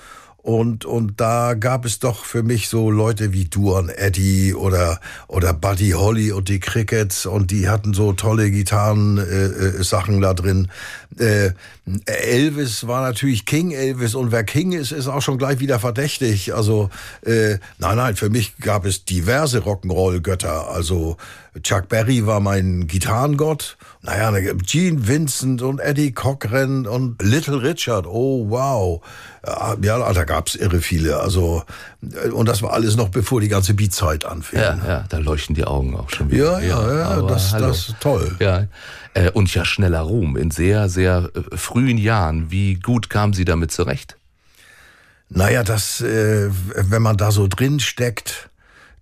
Und, 0.47 0.85
und 0.85 1.21
da 1.21 1.55
gab 1.55 1.85
es 1.85 1.99
doch 1.99 2.25
für 2.25 2.45
mich 2.45 2.69
so 2.69 2.89
Leute 2.89 3.33
wie 3.33 3.47
Duan 3.47 3.89
Eddy 3.89 4.55
oder, 4.55 5.01
oder 5.27 5.53
Buddy 5.53 5.91
Holly 5.91 6.31
und 6.31 6.49
die 6.49 6.61
Crickets 6.61 7.27
und 7.27 7.51
die 7.51 7.69
hatten 7.69 7.95
so 7.95 8.13
tolle 8.13 8.53
Gitarren-Sachen 8.53 9.81
äh, 9.81 9.83
Sachen 9.83 10.21
da 10.21 10.35
drin. 10.35 10.69
Äh, 11.19 11.53
Elvis 12.05 12.87
war 12.87 13.03
natürlich 13.03 13.47
King 13.47 13.71
Elvis 13.71 14.15
und 14.15 14.33
wer 14.33 14.45
King 14.45 14.73
ist, 14.73 14.93
ist 14.93 15.07
auch 15.07 15.23
schon 15.23 15.39
gleich 15.39 15.61
wieder 15.61 15.79
verdächtig. 15.79 16.55
Also 16.55 16.91
äh, 17.25 17.59
nein, 17.79 17.97
nein, 17.97 18.17
für 18.17 18.29
mich 18.29 18.59
gab 18.59 18.85
es 18.85 19.05
diverse 19.05 19.61
Rock'n'Roll-Götter. 19.61 20.69
Also 20.69 21.17
Chuck 21.63 21.89
Berry 21.89 22.27
war 22.27 22.41
mein 22.41 22.87
Gitarrengott. 22.87 23.77
Naja, 24.03 24.33
Gene 24.63 25.09
Vincent 25.09 25.63
und 25.63 25.81
Eddie 25.81 26.13
Cochran 26.13 26.87
und 26.87 27.23
Little 27.23 27.63
Richard. 27.63 28.07
Oh, 28.07 28.51
wow. 28.51 29.03
Ja, 29.81 30.13
da 30.13 30.25
gab's 30.25 30.55
irre 30.55 30.81
viele. 30.81 31.21
Also, 31.21 31.63
und 32.33 32.49
das 32.49 32.63
war 32.63 32.73
alles 32.73 32.97
noch 32.97 33.09
bevor 33.09 33.41
die 33.41 33.49
ganze 33.49 33.75
Beatzeit 33.75 34.25
anfing. 34.25 34.59
Ja, 34.59 34.79
ja, 34.87 35.05
da 35.09 35.19
leuchten 35.19 35.55
die 35.55 35.65
Augen 35.65 35.97
auch 35.97 36.11
schon 36.11 36.31
wieder. 36.31 36.61
Ja, 36.61 36.83
ja, 36.83 36.99
ja, 36.99 37.05
aber 37.05 37.29
das, 37.29 37.53
das 37.53 37.89
ist 37.89 37.95
toll. 38.01 38.37
Ja, 38.41 38.65
äh, 39.17 39.31
und 39.31 39.53
ja, 39.55 39.65
schneller 39.65 40.01
Ruhm 40.01 40.37
in 40.37 40.51
sehr, 40.51 40.89
sehr 40.89 41.31
äh, 41.35 41.57
frühen 41.57 41.99
Jahren. 41.99 42.51
Wie 42.51 42.75
gut 42.75 43.09
kamen 43.09 43.33
Sie 43.33 43.45
damit 43.45 43.73
zurecht? 43.73 44.17
Naja, 45.29 45.65
das, 45.65 46.03
äh, 46.03 46.51
wenn 46.75 47.03
man 47.03 47.17
da 47.17 47.33
so 47.33 47.49
drin 47.49 47.81
steckt, 47.81 48.51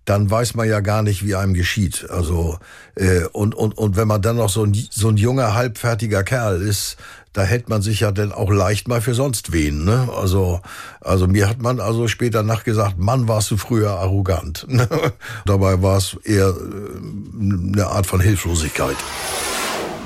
dann 0.05 0.29
weiß 0.29 0.55
man 0.55 0.67
ja 0.69 0.79
gar 0.79 1.01
nicht, 1.01 1.25
wie 1.25 1.35
einem 1.35 1.53
geschieht. 1.53 2.07
Also 2.09 2.59
äh, 2.95 3.25
und 3.33 3.55
und 3.55 3.77
und 3.77 3.97
wenn 3.97 4.07
man 4.07 4.21
dann 4.21 4.37
noch 4.37 4.49
so 4.49 4.63
ein 4.63 4.73
so 4.89 5.09
ein 5.09 5.17
junger 5.17 5.53
halbfertiger 5.53 6.23
Kerl 6.23 6.61
ist, 6.61 6.97
da 7.33 7.41
hält 7.41 7.69
man 7.69 7.81
sich 7.81 8.01
ja 8.01 8.11
dann 8.11 8.31
auch 8.31 8.51
leicht 8.51 8.87
mal 8.87 9.01
für 9.01 9.15
sonst 9.15 9.51
wen. 9.51 9.83
Ne? 9.83 10.07
Also 10.15 10.61
also 11.01 11.27
mir 11.27 11.49
hat 11.49 11.61
man 11.61 11.79
also 11.79 12.07
später 12.07 12.43
nachgesagt, 12.43 12.99
Mann, 12.99 13.27
warst 13.27 13.49
du 13.51 13.57
früher 13.57 13.91
arrogant. 13.91 14.67
Dabei 15.45 15.81
war 15.81 15.97
es 15.97 16.17
eher 16.23 16.49
äh, 16.49 17.73
eine 17.73 17.87
Art 17.87 18.05
von 18.05 18.21
Hilflosigkeit. 18.21 18.97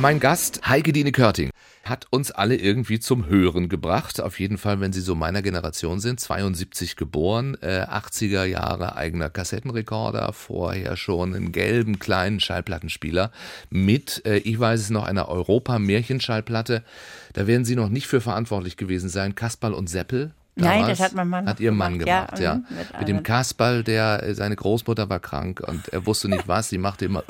Mein 0.02 0.22
Gast, 0.22 0.62
Heike 0.66 0.94
Dine 0.94 1.12
Körting, 1.12 1.50
hat 1.84 2.08
uns 2.10 2.32
alle 2.32 2.56
irgendwie 2.56 3.02
zum 3.02 3.26
Hören 3.26 3.68
gebracht. 3.68 4.22
Auf 4.22 4.40
jeden 4.40 4.58
Fall, 4.58 4.80
wenn 4.80 4.94
Sie 4.94 5.02
so 5.02 5.14
meiner 5.14 5.42
Generation 5.42 6.00
sind, 6.00 6.22
72 6.22 6.96
geboren, 6.96 7.58
äh, 7.60 7.82
80er 7.82 8.46
Jahre 8.46 8.96
eigener 8.96 9.30
Kassettenrekorder, 9.30 10.32
vorher 10.32 10.96
schon 10.96 11.36
einen 11.36 11.52
gelben 11.52 12.00
kleinen 12.00 12.40
Schallplattenspieler 12.40 13.32
mit, 13.70 14.26
äh, 14.26 14.38
ich 14.38 14.58
weiß 14.58 14.80
es 14.80 14.90
noch, 14.90 15.04
einer 15.04 15.28
Europa-Märchenschallplatte. 15.28 16.82
Da 17.34 17.46
werden 17.46 17.66
Sie 17.66 17.76
noch 17.76 17.90
nicht 17.90 18.08
für 18.08 18.22
verantwortlich 18.22 18.78
gewesen 18.78 19.10
sein. 19.10 19.36
Kasperl 19.36 19.74
und 19.74 19.90
Seppel. 19.90 20.32
Nein, 20.56 20.82
damals, 20.82 20.98
das 20.98 21.08
hat 21.08 21.16
mein 21.16 21.30
Mann 21.30 21.48
Hat 21.48 21.60
Ihr 21.60 21.72
Mann 21.72 22.00
gemacht, 22.00 22.36
gemacht, 22.36 22.40
ja, 22.40 22.54
ja. 22.56 22.62
mit 22.70 23.00
Mit 23.00 23.08
dem 23.08 23.24
Kasperl, 23.24 23.84
der, 23.84 24.24
äh, 24.24 24.36
seine 24.36 24.56
Großmutter 24.56 25.10
war 25.10 25.20
krank 25.20 25.62
und 25.66 25.88
er 25.90 26.06
wusste 26.06 26.28
nicht 26.28 26.48
was. 26.48 26.70
Sie 26.70 26.78
machte 26.78 27.06
immer, 27.06 27.24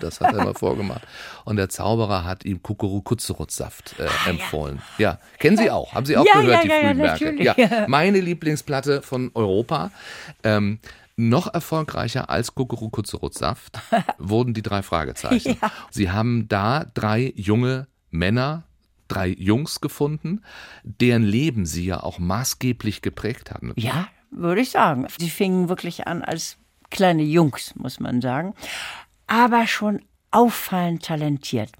das 0.00 0.20
hat 0.20 0.34
er 0.34 0.40
immer 0.40 0.54
vorgemacht. 0.58 1.02
Und 1.44 1.56
der 1.56 1.68
Zauberer 1.68 2.24
hat 2.24 2.44
ihm 2.44 2.62
Kukuru-Kutzerutsaft 2.62 3.96
äh, 3.98 4.30
empfohlen. 4.30 4.80
Ja. 4.98 5.18
kennen 5.38 5.56
Sie 5.56 5.70
auch? 5.70 5.94
Haben 5.94 6.06
Sie 6.06 6.16
auch 6.16 6.26
Ja, 6.26 6.40
gehört, 6.40 6.56
ja, 6.56 6.62
die 6.62 6.68
ja, 6.68 6.74
ja, 6.74 7.16
frühen 7.16 7.38
Werke? 7.38 7.42
Ja, 7.42 7.84
meine 7.88 8.20
Lieblingsplatte 8.20 9.02
von 9.02 9.30
Europa. 9.34 9.90
Ähm, 10.42 10.80
noch 11.16 11.52
erfolgreicher 11.52 12.28
als 12.28 12.54
Kukuru-Kutzerutsaft 12.54 13.78
wurden 14.18 14.52
die 14.52 14.62
drei 14.62 14.82
Fragezeichen. 14.82 15.56
Ja. 15.60 15.72
Sie 15.90 16.10
haben 16.10 16.46
da 16.48 16.84
drei 16.92 17.32
junge 17.36 17.86
Männer, 18.10 18.64
drei 19.08 19.28
Jungs 19.28 19.80
gefunden, 19.80 20.42
deren 20.82 21.22
Leben 21.22 21.66
sie 21.66 21.86
ja 21.86 22.02
auch 22.02 22.18
maßgeblich 22.18 23.02
geprägt 23.02 23.50
hatten. 23.50 23.72
Ja, 23.76 24.08
würde 24.30 24.60
ich 24.60 24.70
sagen. 24.70 25.06
Sie 25.18 25.30
fingen 25.30 25.68
wirklich 25.68 26.06
an 26.06 26.22
als 26.22 26.58
kleine 26.90 27.22
Jungs, 27.22 27.74
muss 27.76 28.00
man 28.00 28.20
sagen, 28.20 28.54
aber 29.26 29.66
schon 29.66 30.02
auffallend 30.30 31.04
talentiert. 31.04 31.72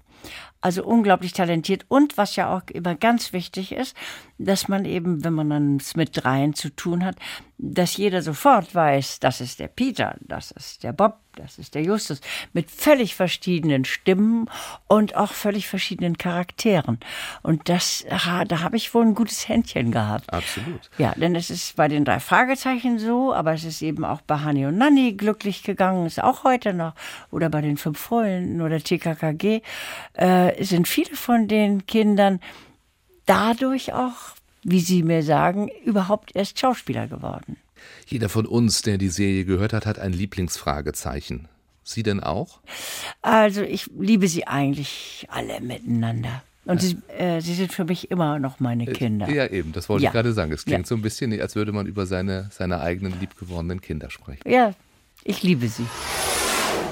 Also 0.59 0.83
unglaublich 0.83 1.33
talentiert 1.33 1.85
und 1.87 2.17
was 2.17 2.35
ja 2.35 2.53
auch 2.55 2.63
immer 2.73 2.95
ganz 2.95 3.31
wichtig 3.31 3.71
ist, 3.71 3.95
dass 4.39 4.67
man 4.67 4.85
eben, 4.85 5.23
wenn 5.23 5.33
man 5.33 5.49
dann 5.49 5.81
mit 5.95 6.09
dreien 6.13 6.55
zu 6.55 6.69
tun 6.69 7.05
hat, 7.05 7.15
dass 7.57 7.95
jeder 7.97 8.23
sofort 8.23 8.73
weiß, 8.73 9.19
das 9.19 9.39
ist 9.39 9.59
der 9.59 9.67
Peter, 9.67 10.17
das 10.21 10.51
ist 10.51 10.83
der 10.83 10.93
Bob, 10.93 11.19
das 11.37 11.57
ist 11.57 11.75
der 11.75 11.83
Justus, 11.83 12.21
mit 12.53 12.71
völlig 12.71 13.15
verschiedenen 13.15 13.85
Stimmen 13.85 14.49
und 14.87 15.15
auch 15.15 15.31
völlig 15.31 15.67
verschiedenen 15.67 16.17
Charakteren. 16.17 16.99
Und 17.43 17.69
das, 17.69 18.05
da 18.09 18.61
habe 18.61 18.77
ich 18.77 18.93
wohl 18.93 19.05
ein 19.05 19.15
gutes 19.15 19.47
Händchen 19.47 19.91
gehabt. 19.91 20.31
Absolut. 20.33 20.89
Ja, 20.97 21.13
denn 21.15 21.35
es 21.35 21.49
ist 21.49 21.75
bei 21.75 21.87
den 21.87 22.05
drei 22.05 22.19
Fragezeichen 22.19 22.99
so, 22.99 23.33
aber 23.33 23.53
es 23.53 23.63
ist 23.63 23.81
eben 23.81 24.05
auch 24.05 24.21
bei 24.21 24.39
Hani 24.39 24.65
und 24.65 24.77
Nanni 24.77 25.13
glücklich 25.13 25.63
gegangen, 25.63 26.05
ist 26.05 26.21
auch 26.21 26.43
heute 26.43 26.73
noch. 26.73 26.93
Oder 27.31 27.49
bei 27.49 27.61
den 27.61 27.77
fünf 27.77 27.99
Freunden 27.99 28.61
oder 28.61 28.79
TKKG 28.79 29.61
äh, 30.13 30.63
sind 30.63 30.87
viele 30.87 31.15
von 31.15 31.47
den 31.47 31.85
Kindern 31.85 32.39
dadurch 33.25 33.93
auch, 33.93 34.35
wie 34.63 34.79
sie 34.79 35.03
mir 35.03 35.23
sagen, 35.23 35.69
überhaupt 35.85 36.35
erst 36.35 36.59
Schauspieler 36.59 37.07
geworden. 37.07 37.57
Jeder 38.07 38.29
von 38.29 38.45
uns, 38.45 38.81
der 38.81 38.97
die 38.97 39.09
Serie 39.09 39.45
gehört 39.45 39.73
hat, 39.73 39.85
hat 39.85 39.99
ein 39.99 40.13
Lieblingsfragezeichen. 40.13 41.47
Sie 41.83 42.03
denn 42.03 42.21
auch? 42.21 42.59
Also 43.21 43.61
ich 43.61 43.89
liebe 43.97 44.27
sie 44.27 44.45
eigentlich 44.47 45.25
alle 45.29 45.61
miteinander. 45.61 46.43
Und 46.65 46.81
sie, 46.81 46.97
äh, 47.17 47.39
sie 47.39 47.53
sind 47.53 47.71
für 47.71 47.85
mich 47.85 48.11
immer 48.11 48.39
noch 48.39 48.59
meine 48.59 48.85
Kinder. 48.87 49.29
Ja, 49.29 49.47
eben, 49.47 49.71
das 49.71 49.87
wollte 49.87 50.03
Ja. 50.03 50.09
ich 50.09 50.13
gerade 50.13 50.33
sagen. 50.33 50.51
Es 50.51 50.65
klingt 50.65 50.81
Ja. 50.81 50.85
so 50.87 50.95
ein 50.95 51.01
bisschen, 51.01 51.39
als 51.39 51.55
würde 51.55 51.71
man 51.71 51.85
über 51.85 52.05
seine, 52.05 52.49
seine 52.51 52.81
eigenen 52.81 53.17
liebgewordenen 53.21 53.79
Kinder 53.79 54.09
sprechen. 54.09 54.41
Ja, 54.49 54.73
ich 55.23 55.43
liebe 55.43 55.69
sie. 55.69 55.85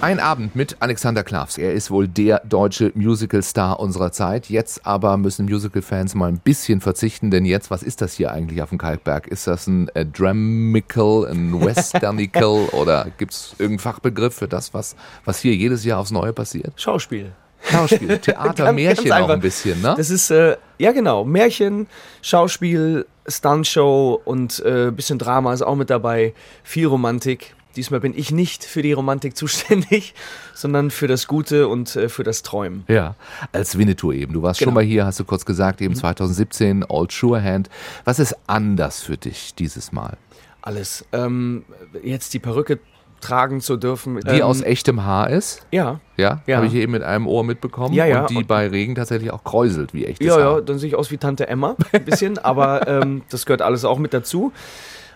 Ein 0.06 0.20
Abend 0.20 0.56
mit 0.56 0.78
Alexander 0.82 1.24
Klavs. 1.24 1.58
Er 1.58 1.74
ist 1.74 1.90
wohl 1.90 2.08
der 2.08 2.44
deutsche 2.46 2.92
Musical-Star 2.94 3.80
unserer 3.80 4.12
Zeit. 4.12 4.52
Jetzt 4.52 4.86
aber 4.86 5.18
müssen 5.18 5.46
Musical-Fans 5.48 6.14
mal 6.14 6.28
ein 6.28 6.38
bisschen 6.38 6.80
verzichten, 6.80 7.32
denn 7.32 7.44
jetzt, 7.44 7.72
was 7.72 7.82
ist 7.82 8.04
das 8.04 8.14
hier 8.14 8.32
eigentlich 8.32 8.62
auf 8.62 8.70
dem 8.70 8.78
Kalkberg? 8.78 9.26
Ist 9.26 9.48
das 9.48 9.66
ein 9.66 9.90
äh, 9.96 10.06
Dramical, 10.06 11.26
ein 11.26 11.60
Westernical 11.66 12.68
oder 12.74 13.08
gibt 13.18 13.34
es 13.34 13.56
irgendeinen 13.58 13.80
Fachbegriff 13.80 14.36
für 14.36 14.48
das, 14.48 14.76
was, 14.76 14.96
was 15.24 15.40
hier 15.40 15.56
jedes 15.56 15.84
Jahr 15.84 16.02
aufs 16.02 16.12
Neue 16.12 16.34
passiert? 16.34 16.80
Schauspiel. 16.80 17.32
Schauspiel, 17.64 18.16
Theater, 18.22 18.66
Ganz- 18.66 18.76
Märchen 18.76 19.06
ganz 19.06 19.26
auch 19.26 19.30
ein 19.30 19.40
bisschen, 19.40 19.82
ne? 19.82 19.96
Das 19.98 20.12
ist, 20.12 20.30
äh, 20.30 20.56
ja 20.78 20.92
genau, 20.92 21.26
Märchen, 21.26 21.88
Schauspiel, 22.22 23.08
Stuntshow 23.28 24.22
und 24.24 24.60
äh, 24.60 24.92
bisschen 24.92 25.18
Drama 25.18 25.52
ist 25.52 25.64
auch 25.64 25.74
mit 25.74 25.90
dabei. 25.90 26.36
Viel 26.64 26.86
Romantik. 26.86 27.56
Diesmal 27.76 28.00
bin 28.00 28.14
ich 28.18 28.32
nicht 28.32 28.64
für 28.64 28.82
die 28.82 28.94
Romantik 28.94 29.36
zuständig, 29.38 30.14
sondern 30.54 30.92
für 30.92 31.08
das 31.08 31.28
Gute 31.28 31.68
und 31.68 31.96
äh, 31.96 32.10
für 32.10 32.24
das 32.24 32.42
Träumen. 32.44 32.84
Ja, 32.88 33.16
als 33.52 33.78
Winnetou 33.78 34.12
eben. 34.12 34.34
Du 34.34 34.42
warst 34.42 34.60
Genau. 34.60 34.70
schon 34.70 34.74
mal 34.76 34.84
hier, 34.84 35.06
hast 35.06 35.20
du 35.20 35.26
kurz 35.26 35.46
gesagt, 35.46 35.82
eben 35.82 35.96
2017, 35.96 36.86
Old 36.88 37.12
Surehand. 37.12 37.70
Was 38.04 38.20
ist 38.20 38.36
anders 38.48 39.02
für 39.02 39.18
dich 39.18 39.56
dieses 39.56 39.92
Mal? 39.92 40.18
Alles. 40.62 41.06
Ähm, 41.12 41.64
jetzt 42.04 42.34
die 42.34 42.40
Perücke 42.40 42.80
tragen 43.22 43.60
zu 43.62 43.78
dürfen. 43.78 44.20
Die 44.20 44.28
ähm, 44.40 44.42
aus 44.44 44.62
echtem 44.62 45.04
Haar 45.04 45.30
ist? 45.30 45.66
Ja. 45.72 46.00
Ja, 46.18 46.42
Ja. 46.48 46.58
habe 46.58 46.68
ich 46.68 46.74
eben 46.76 46.92
mit 46.92 47.02
einem 47.02 47.28
Ohr 47.28 47.44
mitbekommen. 47.44 47.94
Ja, 47.94 48.06
ja. 48.06 48.22
Und 48.22 48.30
die 48.30 48.38
Und- 48.38 48.48
bei 48.48 48.68
Regen 48.68 48.94
tatsächlich 48.96 49.32
auch 49.32 49.44
kräuselt 49.44 49.94
wie 49.94 50.06
echtes 50.06 50.28
Ja, 50.28 50.34
Haar. 50.34 50.56
ja, 50.58 50.62
dann 50.62 50.78
sehe 50.78 50.90
ich 50.90 50.96
aus 50.96 51.12
wie 51.12 51.18
Tante 51.18 51.48
Emma, 51.48 51.76
ein 51.92 52.06
bisschen, 52.06 52.38
aber 52.38 52.88
ähm, 52.88 53.24
das 53.30 53.46
gehört 53.46 53.62
alles 53.62 53.84
auch 53.86 53.98
mit 54.00 54.14
dazu. 54.14 54.52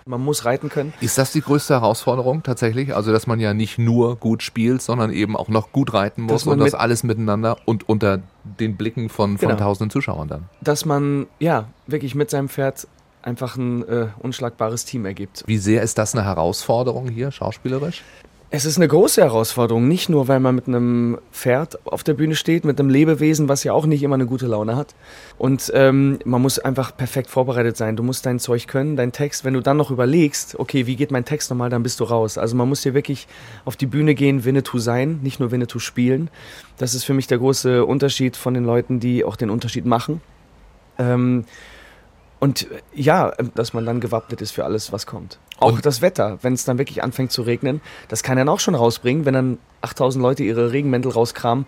Man 0.09 0.23
muss 0.23 0.43
reiten 0.43 0.69
können. 0.69 0.91
Ist 1.01 1.19
das 1.19 1.31
die 1.33 1.41
größte 1.41 1.75
Herausforderung 1.75 2.41
tatsächlich? 2.41 2.95
Also, 2.95 3.11
dass 3.11 3.27
man 3.27 3.39
ja 3.39 3.53
nicht 3.53 3.77
nur 3.77 4.15
gut 4.15 4.41
spielt, 4.41 4.81
sondern 4.81 5.13
eben 5.13 5.37
auch 5.37 5.49
noch 5.49 5.71
gut 5.71 5.93
reiten 5.93 6.23
muss 6.23 6.47
und 6.47 6.57
das 6.57 6.73
alles 6.73 7.03
miteinander 7.03 7.57
und 7.65 7.87
unter 7.87 8.19
den 8.43 8.75
Blicken 8.75 9.09
von, 9.09 9.37
von 9.37 9.49
Genau. 9.49 9.59
tausenden 9.59 9.91
Zuschauern 9.91 10.27
dann. 10.27 10.49
Dass 10.61 10.83
man, 10.83 11.27
ja, 11.37 11.65
wirklich 11.85 12.15
mit 12.15 12.31
seinem 12.31 12.49
Pferd 12.49 12.87
einfach 13.21 13.55
ein 13.55 13.87
äh, 13.87 14.07
unschlagbares 14.17 14.83
Team 14.83 15.05
ergibt. 15.05 15.43
Wie 15.45 15.59
sehr 15.59 15.83
ist 15.83 15.99
das 15.99 16.15
eine 16.15 16.25
Herausforderung 16.25 17.07
hier, 17.09 17.29
schauspielerisch? 17.29 18.01
Es 18.51 18.65
ist 18.65 18.77
eine 18.77 18.87
große 18.87 19.21
Herausforderung, 19.21 19.87
nicht 19.87 20.09
nur, 20.09 20.27
weil 20.27 20.39
man 20.39 20.55
mit 20.55 20.67
einem 20.67 21.19
Pferd 21.31 21.85
auf 21.85 22.03
der 22.03 22.15
Bühne 22.15 22.33
steht, 22.33 22.65
mit 22.65 22.79
einem 22.79 22.89
Lebewesen, 22.89 23.47
was 23.47 23.63
ja 23.63 23.73
auch 23.73 23.85
nicht 23.85 24.01
immer 24.01 24.15
eine 24.15 24.25
gute 24.25 24.47
Laune 24.47 24.75
hat. 24.75 24.95
Und 25.37 25.71
ähm, 25.75 26.17
man 26.25 26.41
muss 26.41 26.57
einfach 26.57 26.97
perfekt 26.97 27.29
vorbereitet 27.29 27.77
sein. 27.77 27.95
Du 27.95 28.01
musst 28.01 28.25
dein 28.25 28.39
Zeug 28.39 28.65
können, 28.65 28.95
dein 28.95 29.11
Text. 29.11 29.45
Wenn 29.45 29.53
du 29.53 29.61
dann 29.61 29.77
noch 29.77 29.91
überlegst, 29.91 30.57
okay, 30.57 30.87
wie 30.87 30.95
geht 30.95 31.11
mein 31.11 31.25
Text 31.25 31.51
nochmal, 31.51 31.69
dann 31.69 31.83
bist 31.83 31.99
du 31.99 32.05
raus. 32.05 32.39
Also 32.39 32.55
man 32.55 32.67
muss 32.67 32.81
hier 32.81 32.95
wirklich 32.95 33.27
auf 33.65 33.75
die 33.75 33.85
Bühne 33.85 34.15
gehen, 34.15 34.43
Winnetou 34.45 34.79
sein, 34.79 35.19
nicht 35.21 35.39
nur 35.39 35.51
Winnetou 35.51 35.77
spielen. 35.77 36.31
Das 36.79 36.95
ist 36.95 37.03
für 37.03 37.13
mich 37.13 37.27
der 37.27 37.37
große 37.37 37.85
Unterschied 37.85 38.35
von 38.35 38.55
den 38.55 38.63
Leuten, 38.63 38.99
die 38.99 39.23
auch 39.23 39.35
den 39.35 39.51
Unterschied 39.51 39.85
machen. 39.85 40.21
Ähm, 40.97 41.45
Und 42.39 42.63
äh, 42.63 42.79
ja, 42.93 43.29
äh, 43.29 43.45
dass 43.55 43.73
man 43.73 43.85
dann 43.85 43.99
gewappnet 43.99 44.41
ist 44.41 44.51
für 44.51 44.65
alles, 44.65 44.91
was 44.91 45.05
kommt. 45.05 45.39
Auch 45.59 45.73
Und- 45.73 45.85
das 45.85 46.01
Wetter, 46.01 46.39
wenn 46.41 46.53
es 46.53 46.65
dann 46.65 46.77
wirklich 46.77 47.03
anfängt 47.03 47.31
zu 47.31 47.41
regnen, 47.41 47.81
das 48.07 48.23
kann 48.23 48.37
dann 48.37 48.49
auch 48.49 48.59
schon 48.59 48.75
rausbringen, 48.75 49.25
wenn 49.25 49.33
dann 49.33 49.57
8000 49.81 50.21
Leute 50.21 50.43
ihre 50.43 50.71
Regenmäntel 50.71 51.11
rauskramen 51.11 51.65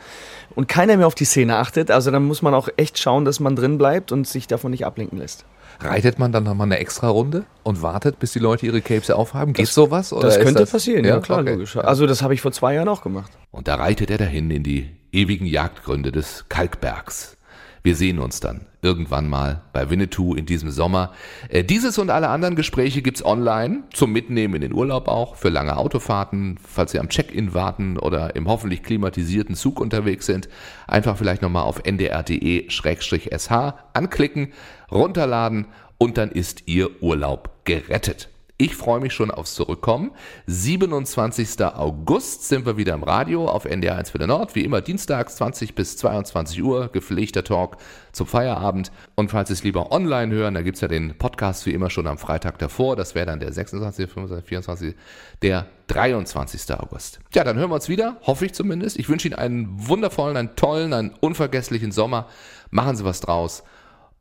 und 0.55 0.67
keiner 0.67 0.97
mehr 0.97 1.07
auf 1.07 1.15
die 1.15 1.25
Szene 1.25 1.57
achtet. 1.57 1.91
Also 1.91 2.11
dann 2.11 2.23
muss 2.23 2.41
man 2.41 2.53
auch 2.53 2.69
echt 2.77 2.99
schauen, 2.99 3.25
dass 3.25 3.39
man 3.39 3.55
drin 3.55 3.77
bleibt 3.77 4.11
und 4.11 4.27
sich 4.27 4.47
davon 4.47 4.71
nicht 4.71 4.85
ablenken 4.85 5.17
lässt. 5.19 5.45
Reitet 5.79 6.19
man 6.19 6.31
dann 6.31 6.43
nochmal 6.43 6.65
eine 6.67 6.77
extra 6.77 7.07
Runde 7.09 7.45
und 7.63 7.81
wartet, 7.81 8.19
bis 8.19 8.33
die 8.33 8.39
Leute 8.39 8.65
ihre 8.65 8.81
Capes 8.81 9.09
aufhaben? 9.09 9.53
Geht 9.53 9.67
sowas? 9.67 10.13
Oder 10.13 10.27
das 10.27 10.39
könnte 10.39 10.65
passieren, 10.65 11.05
ja, 11.05 11.19
klar, 11.19 11.39
okay. 11.39 11.51
logisch. 11.51 11.75
Also 11.77 12.05
das 12.05 12.21
habe 12.21 12.33
ich 12.33 12.41
vor 12.41 12.51
zwei 12.51 12.75
Jahren 12.75 12.87
auch 12.87 13.01
gemacht. 13.01 13.31
Und 13.49 13.67
da 13.67 13.75
reitet 13.75 14.11
er 14.11 14.19
dahin 14.19 14.51
in 14.51 14.63
die 14.63 14.91
ewigen 15.11 15.45
Jagdgründe 15.45 16.11
des 16.11 16.45
Kalkbergs. 16.49 17.35
Wir 17.83 17.95
sehen 17.95 18.19
uns 18.19 18.39
dann 18.39 18.67
irgendwann 18.83 19.27
mal 19.27 19.61
bei 19.73 19.89
Winnetou 19.89 20.35
in 20.35 20.45
diesem 20.45 20.69
Sommer. 20.69 21.13
Äh, 21.49 21.63
dieses 21.63 21.97
und 21.97 22.09
alle 22.09 22.29
anderen 22.29 22.55
Gespräche 22.55 23.01
gibt's 23.01 23.25
online 23.25 23.83
zum 23.93 24.11
Mitnehmen 24.11 24.55
in 24.55 24.61
den 24.61 24.73
Urlaub 24.73 25.07
auch, 25.07 25.35
für 25.35 25.49
lange 25.49 25.77
Autofahrten, 25.77 26.59
falls 26.63 26.91
Sie 26.91 26.99
am 26.99 27.09
Check-in 27.09 27.53
warten 27.53 27.97
oder 27.97 28.35
im 28.35 28.47
hoffentlich 28.47 28.83
klimatisierten 28.83 29.55
Zug 29.55 29.79
unterwegs 29.79 30.25
sind. 30.25 30.47
Einfach 30.87 31.17
vielleicht 31.17 31.41
nochmal 31.41 31.63
auf 31.63 31.81
ndr.de-sh 31.83 33.73
anklicken, 33.93 34.53
runterladen 34.91 35.67
und 35.97 36.17
dann 36.17 36.31
ist 36.31 36.67
Ihr 36.67 37.01
Urlaub 37.01 37.51
gerettet. 37.65 38.30
Ich 38.61 38.75
freue 38.75 38.99
mich 38.99 39.11
schon 39.11 39.31
aufs 39.31 39.55
Zurückkommen. 39.55 40.11
27. 40.45 41.65
August 41.65 42.47
sind 42.47 42.63
wir 42.67 42.77
wieder 42.77 42.93
im 42.93 43.01
Radio 43.01 43.47
auf 43.47 43.65
NDR 43.65 43.95
1 43.95 44.11
für 44.11 44.19
den 44.19 44.27
Nord. 44.27 44.53
Wie 44.53 44.63
immer 44.63 44.81
dienstags 44.81 45.37
20 45.37 45.73
bis 45.73 45.97
22 45.97 46.61
Uhr, 46.61 46.87
gepflegter 46.89 47.43
Talk 47.43 47.77
zum 48.11 48.27
Feierabend. 48.27 48.91
Und 49.15 49.31
falls 49.31 49.47
Sie 49.47 49.55
es 49.55 49.63
lieber 49.63 49.91
online 49.91 50.31
hören, 50.31 50.53
da 50.53 50.61
gibt's 50.61 50.81
ja 50.81 50.87
den 50.87 51.17
Podcast 51.17 51.65
wie 51.65 51.71
immer 51.71 51.89
schon 51.89 52.05
am 52.05 52.19
Freitag 52.19 52.59
davor. 52.59 52.95
Das 52.95 53.15
wäre 53.15 53.25
dann 53.25 53.39
der 53.39 53.51
26., 53.51 54.07
25., 54.07 54.47
24., 54.47 54.95
der 55.41 55.65
23. 55.87 56.71
August. 56.75 57.19
Ja, 57.33 57.43
dann 57.43 57.57
hören 57.57 57.71
wir 57.71 57.75
uns 57.75 57.89
wieder, 57.89 58.17
hoffe 58.27 58.45
ich 58.45 58.53
zumindest. 58.53 58.99
Ich 58.99 59.09
wünsche 59.09 59.27
Ihnen 59.27 59.39
einen 59.39 59.87
wundervollen, 59.87 60.37
einen 60.37 60.55
tollen, 60.55 60.93
einen 60.93 61.15
unvergesslichen 61.19 61.91
Sommer. 61.91 62.27
Machen 62.69 62.95
Sie 62.95 63.05
was 63.05 63.21
draus 63.21 63.63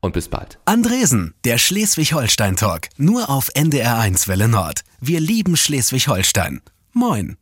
und 0.01 0.13
bis 0.13 0.29
bald. 0.29 0.59
Andresen, 0.65 1.35
der 1.45 1.59
Schleswig-Holstein-Talk. 1.59 2.89
Nur 2.97 3.31
auf 3.31 3.51
NDR1 3.55 4.29
Welle 4.29 4.49
Nord. 4.49 4.83
Wir 5.01 5.21
lieben 5.21 5.57
Schleswig-Holstein. 5.57 6.61
Moin. 6.93 7.37